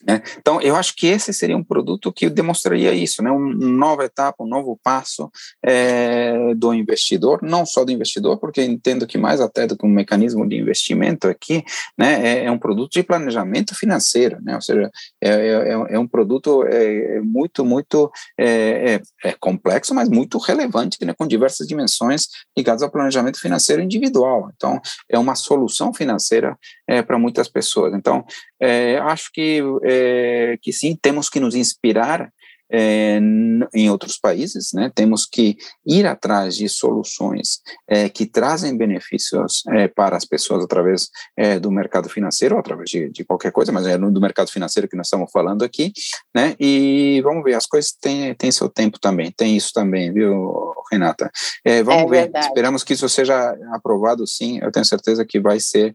Né? 0.08 0.22
Então, 0.40 0.62
eu 0.62 0.76
acho 0.76 0.96
que 0.96 1.08
esse 1.08 1.34
seria 1.34 1.58
um 1.58 1.64
produto 1.64 2.14
que 2.14 2.30
demonstraria 2.30 2.94
isso, 2.94 3.22
né? 3.22 3.30
uma 3.30 3.54
nova 3.54 4.06
etapa, 4.06 4.42
um 4.42 4.48
novo 4.48 4.80
passo 4.82 5.30
é, 5.62 6.56
do 6.56 6.74
investidor, 6.74 7.40
não 7.44 7.66
só 7.66 7.84
do 7.84 7.92
investidor, 7.92 8.38
porque 8.38 8.64
entendo 8.64 9.06
que 9.06 9.18
mais 9.18 9.42
até 9.42 9.68
do 9.68 9.78
que 9.78 9.86
um 9.86 9.90
mecanismo 9.90 10.48
de 10.48 10.56
investimento 10.56 11.28
aqui, 11.28 11.62
né, 11.98 12.26
é, 12.26 12.46
é 12.46 12.52
um 12.52 12.58
produto 12.58 12.94
de 12.94 13.04
planejamento 13.04 13.76
financeiro, 13.76 14.42
né? 14.42 14.56
ou 14.56 14.62
seja, 14.62 14.90
é, 15.22 15.30
é, 15.30 15.34
é, 15.34 15.72
é 15.96 16.00
um 16.00 16.08
produto 16.08 16.64
é, 16.66 17.20
muito, 17.20 17.66
muito 17.66 18.10
complexo, 19.40 19.94
mas 19.94 20.08
muito 20.08 20.38
relevante, 20.38 20.98
né, 21.04 21.14
com 21.14 21.28
diversas 21.28 21.68
dimensões 21.68 22.28
ligadas 22.58 22.82
ao 22.82 22.90
planejamento 22.90 23.40
financeiro 23.40 23.82
individual. 23.82 24.50
Então, 24.56 24.80
é 25.10 25.20
uma 25.20 25.36
solução 25.36 25.94
financeira 25.94 26.58
para 27.06 27.20
muitas 27.20 27.48
pessoas. 27.48 27.94
Então, 27.94 28.26
acho 29.04 29.30
que 29.34 29.62
é, 29.84 30.58
que 30.62 30.72
sim, 30.72 30.98
temos 31.02 31.30
que 31.30 31.40
nos 31.40 31.56
inspirar 31.56 32.32
é, 32.72 33.20
em 33.74 33.90
outros 33.90 34.18
países, 34.18 34.72
né? 34.74 34.92
temos 34.94 35.26
que 35.26 35.58
ir 35.86 36.06
atrás 36.06 36.56
de 36.56 36.68
soluções 36.68 37.62
é, 37.88 38.10
que 38.10 38.26
trazem 38.26 38.76
benefícios 38.76 39.64
é, 39.70 39.88
para 39.88 40.18
as 40.18 40.26
pessoas 40.26 40.64
através 40.64 41.10
é, 41.36 41.60
do 41.60 41.72
mercado 41.72 42.10
financeiro, 42.10 42.56
ou 42.56 42.60
através 42.60 42.90
de, 42.90 43.10
de, 43.10 43.24
qualquer 43.24 43.52
coisa, 43.52 43.72
mas 43.72 43.86
é 43.86 43.98
do 43.98 44.22
mercado 44.22 44.52
financeiro 44.52 44.88
que 44.88 44.96
nós 44.96 45.08
estamos 45.08 45.32
falando 45.32 45.64
aqui, 45.64 45.92
né? 46.36 46.56
E 46.60 47.22
vamos 47.24 47.44
ver, 47.44 47.54
as 47.56 47.66
coisas 47.66 47.92
têm, 47.92 48.34
têm 48.36 48.52
seu 48.52 48.70
tempo 48.70 49.00
também, 49.00 49.32
tem 49.32 49.56
isso 49.56 49.72
também, 49.74 50.12
viu, 50.12 50.74
Renata? 50.92 51.32
É, 51.64 51.84
vamos 51.84 52.12
é 52.12 52.28
ver, 52.28 52.32
esperamos 52.40 52.84
que 52.84 52.94
isso 52.94 53.08
seja 53.08 53.56
aprovado, 53.74 54.26
sim, 54.28 54.60
eu 54.62 54.72
tenho 54.72 54.86
certeza 54.86 55.26
que 55.26 55.40
vai 55.40 55.60
ser 55.60 55.94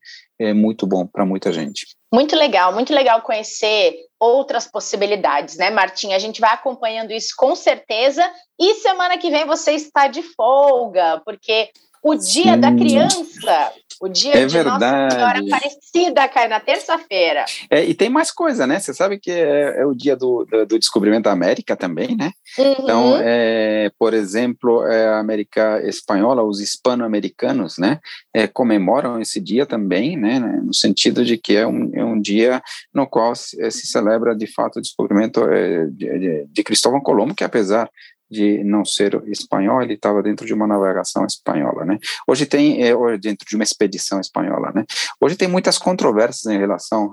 muito 0.56 0.88
bom 0.88 1.06
para 1.06 1.24
muita 1.24 1.52
gente. 1.52 1.86
Muito 2.12 2.34
legal, 2.34 2.74
muito 2.74 2.92
legal 2.92 3.22
conhecer 3.22 3.94
outras 4.22 4.68
possibilidades, 4.68 5.56
né, 5.56 5.68
Martim? 5.68 6.12
A 6.12 6.18
gente 6.18 6.40
vai 6.40 6.54
acompanhando 6.54 7.10
isso 7.10 7.34
com 7.36 7.56
certeza. 7.56 8.24
E 8.58 8.74
semana 8.74 9.18
que 9.18 9.30
vem 9.30 9.44
você 9.44 9.72
está 9.72 10.06
de 10.06 10.22
folga, 10.22 11.20
porque 11.24 11.70
o 12.04 12.14
Dia 12.14 12.54
Sim. 12.54 12.60
da 12.60 12.72
Criança 12.72 13.72
o 14.02 14.08
dia 14.08 14.34
é 14.34 14.44
de 14.44 14.52
verdade. 14.52 15.14
Nossa 15.14 15.16
Senhora 15.16 15.38
Aparecida 15.38 16.28
cai 16.28 16.48
na 16.48 16.58
terça-feira. 16.58 17.44
É, 17.70 17.84
e 17.84 17.94
tem 17.94 18.10
mais 18.10 18.32
coisa, 18.32 18.66
né? 18.66 18.80
Você 18.80 18.92
sabe 18.92 19.16
que 19.16 19.30
é, 19.30 19.80
é 19.80 19.86
o 19.86 19.94
dia 19.94 20.16
do, 20.16 20.44
do, 20.44 20.66
do, 20.66 20.78
descobrimento 20.78 21.22
da 21.22 21.30
América 21.30 21.76
também, 21.76 22.16
né? 22.16 22.32
Uhum. 22.58 22.74
Então, 22.80 23.16
é, 23.22 23.92
por 23.96 24.12
exemplo, 24.12 24.84
é, 24.88 25.06
a 25.06 25.20
América 25.20 25.80
Espanhola, 25.84 26.42
os 26.42 26.60
hispano-americanos, 26.60 27.78
né? 27.78 28.00
É, 28.34 28.48
comemoram 28.48 29.20
esse 29.20 29.40
dia 29.40 29.66
também, 29.66 30.16
né? 30.16 30.40
No 30.40 30.74
sentido 30.74 31.24
de 31.24 31.38
que 31.38 31.54
é 31.54 31.64
um, 31.64 31.92
é 31.94 32.04
um 32.04 32.20
dia 32.20 32.60
no 32.92 33.06
qual 33.06 33.36
se, 33.36 33.70
se 33.70 33.86
celebra, 33.86 34.34
de 34.34 34.48
fato, 34.48 34.80
o 34.80 34.82
descobrimento 34.82 35.46
de, 35.92 36.18
de, 36.18 36.46
de 36.50 36.64
Cristóvão 36.64 37.00
Colombo, 37.00 37.36
que 37.36 37.44
apesar 37.44 37.88
de 38.32 38.64
não 38.64 38.82
ser 38.82 39.22
espanhol, 39.26 39.82
ele 39.82 39.92
estava 39.92 40.22
dentro 40.22 40.46
de 40.46 40.54
uma 40.54 40.66
navegação 40.66 41.26
espanhola, 41.26 41.84
né? 41.84 41.98
Hoje 42.26 42.46
tem, 42.46 42.82
é, 42.82 42.94
dentro 43.18 43.46
de 43.46 43.54
uma 43.54 43.62
expedição 43.62 44.18
espanhola, 44.18 44.72
né? 44.74 44.84
Hoje 45.20 45.36
tem 45.36 45.46
muitas 45.46 45.76
controvérsias 45.76 46.46
em 46.52 46.58
relação 46.58 47.12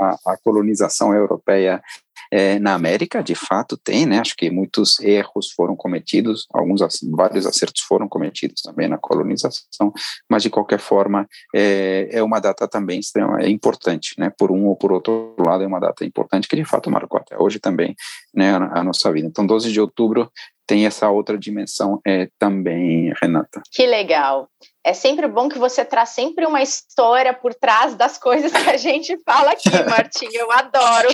à 0.00 0.36
colonização 0.42 1.14
europeia 1.14 1.82
é, 2.30 2.58
na 2.58 2.74
América, 2.74 3.22
de 3.22 3.34
fato, 3.34 3.76
tem, 3.76 4.06
né? 4.06 4.18
Acho 4.18 4.34
que 4.36 4.50
muitos 4.50 4.98
erros 5.00 5.50
foram 5.52 5.76
cometidos, 5.76 6.46
alguns 6.52 6.80
vários 7.10 7.46
acertos 7.46 7.82
foram 7.82 8.08
cometidos 8.08 8.62
também 8.62 8.88
na 8.88 8.98
colonização, 8.98 9.92
mas 10.28 10.42
de 10.42 10.50
qualquer 10.50 10.78
forma 10.78 11.26
é, 11.54 12.08
é 12.10 12.22
uma 12.22 12.40
data 12.40 12.68
também 12.68 13.00
extrema, 13.00 13.40
é 13.40 13.48
importante, 13.48 14.14
né? 14.18 14.32
Por 14.36 14.50
um 14.50 14.66
ou 14.66 14.76
por 14.76 14.92
outro 14.92 15.34
lado, 15.38 15.64
é 15.64 15.66
uma 15.66 15.80
data 15.80 16.04
importante 16.04 16.48
que 16.48 16.56
de 16.56 16.64
fato 16.64 16.90
marcou 16.90 17.20
até 17.20 17.36
hoje 17.38 17.58
também, 17.58 17.94
né? 18.34 18.52
A, 18.52 18.80
a 18.80 18.84
nossa 18.84 19.12
vida. 19.12 19.26
Então, 19.26 19.46
12 19.46 19.72
de 19.72 19.80
outubro 19.80 20.30
tem 20.66 20.84
essa 20.84 21.08
outra 21.08 21.38
dimensão 21.38 22.00
é, 22.04 22.28
também, 22.38 23.12
Renata. 23.22 23.62
Que 23.70 23.86
legal. 23.86 24.48
É 24.84 24.92
sempre 24.92 25.28
bom 25.28 25.48
que 25.48 25.58
você 25.58 25.84
traz 25.84 26.10
sempre 26.10 26.44
uma 26.44 26.60
história 26.60 27.32
por 27.32 27.54
trás 27.54 27.94
das 27.94 28.18
coisas 28.18 28.50
que 28.50 28.70
a 28.70 28.76
gente 28.76 29.16
fala 29.24 29.52
aqui, 29.52 29.70
Martim. 29.88 30.28
Eu 30.32 30.50
adoro. 30.50 31.08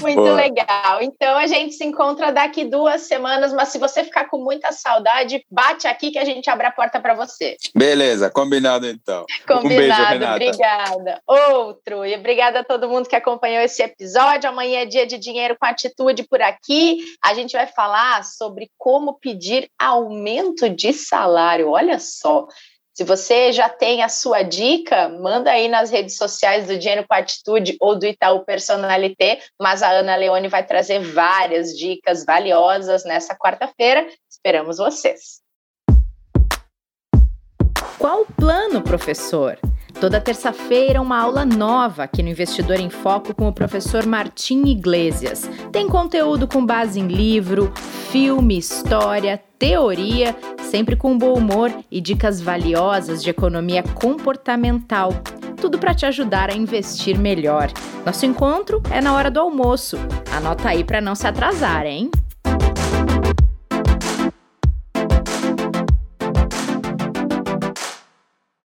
Muito 0.00 0.16
Boa. 0.16 0.34
legal. 0.34 1.02
Então 1.02 1.36
a 1.36 1.46
gente 1.46 1.74
se 1.74 1.84
encontra 1.84 2.32
daqui 2.32 2.64
duas 2.64 3.02
semanas, 3.02 3.52
mas 3.52 3.68
se 3.68 3.78
você 3.78 4.04
ficar 4.04 4.26
com 4.28 4.38
muita 4.38 4.72
saudade, 4.72 5.44
bate 5.50 5.86
aqui 5.86 6.10
que 6.10 6.18
a 6.18 6.24
gente 6.24 6.48
abre 6.50 6.66
a 6.66 6.70
porta 6.70 7.00
para 7.00 7.14
você. 7.14 7.56
Beleza, 7.74 8.30
combinado 8.30 8.86
então. 8.86 9.24
Combinado, 9.46 9.66
um 9.66 9.68
beijo, 9.68 10.02
Renata. 10.02 10.34
obrigada. 10.34 11.22
Outro. 11.26 12.04
E 12.04 12.14
obrigada 12.14 12.60
a 12.60 12.64
todo 12.64 12.88
mundo 12.88 13.08
que 13.08 13.16
acompanhou 13.16 13.62
esse 13.62 13.82
episódio. 13.82 14.48
Amanhã 14.48 14.80
é 14.80 14.86
dia 14.86 15.06
de 15.06 15.18
dinheiro 15.18 15.56
com 15.58 15.66
atitude 15.66 16.24
por 16.24 16.42
aqui. 16.42 16.98
A 17.22 17.34
gente 17.34 17.52
vai 17.52 17.66
falar 17.66 18.24
sobre 18.24 18.70
como 18.76 19.18
pedir 19.18 19.70
aumento 19.78 20.68
de 20.68 20.92
salário. 20.92 21.70
Olha 21.70 21.98
só. 21.98 22.46
Se 22.98 23.04
você 23.04 23.52
já 23.52 23.68
tem 23.68 24.02
a 24.02 24.08
sua 24.08 24.42
dica, 24.42 25.08
manda 25.08 25.52
aí 25.52 25.68
nas 25.68 25.88
redes 25.88 26.16
sociais 26.16 26.66
do 26.66 26.76
Dinheiro 26.76 27.06
com 27.06 27.14
Atitude 27.14 27.76
ou 27.80 27.96
do 27.96 28.04
Itaú 28.04 28.44
Personalité, 28.44 29.38
mas 29.56 29.84
a 29.84 29.90
Ana 29.92 30.16
Leone 30.16 30.48
vai 30.48 30.66
trazer 30.66 30.98
várias 30.98 31.78
dicas 31.78 32.24
valiosas 32.24 33.04
nessa 33.04 33.36
quarta-feira. 33.36 34.04
Esperamos 34.28 34.78
vocês. 34.78 35.40
Qual 38.00 38.22
o 38.22 38.26
plano, 38.32 38.82
professor? 38.82 39.56
Toda 40.00 40.20
terça-feira, 40.20 41.02
uma 41.02 41.18
aula 41.18 41.44
nova 41.44 42.04
aqui 42.04 42.22
no 42.22 42.28
Investidor 42.28 42.78
em 42.78 42.88
Foco 42.88 43.34
com 43.34 43.48
o 43.48 43.52
professor 43.52 44.06
Martim 44.06 44.62
Iglesias. 44.66 45.50
Tem 45.72 45.88
conteúdo 45.88 46.46
com 46.46 46.64
base 46.64 47.00
em 47.00 47.08
livro, 47.08 47.72
filme, 48.12 48.56
história, 48.56 49.42
teoria, 49.58 50.36
sempre 50.70 50.94
com 50.94 51.18
bom 51.18 51.34
humor 51.34 51.72
e 51.90 52.00
dicas 52.00 52.40
valiosas 52.40 53.24
de 53.24 53.30
economia 53.30 53.82
comportamental. 53.82 55.12
Tudo 55.60 55.80
para 55.80 55.92
te 55.92 56.06
ajudar 56.06 56.48
a 56.48 56.54
investir 56.54 57.18
melhor. 57.18 57.68
Nosso 58.06 58.24
encontro 58.24 58.80
é 58.92 59.00
na 59.00 59.12
hora 59.14 59.32
do 59.32 59.40
almoço. 59.40 59.98
Anota 60.32 60.68
aí 60.68 60.84
para 60.84 61.00
não 61.00 61.16
se 61.16 61.26
atrasar, 61.26 61.84
hein? 61.86 62.08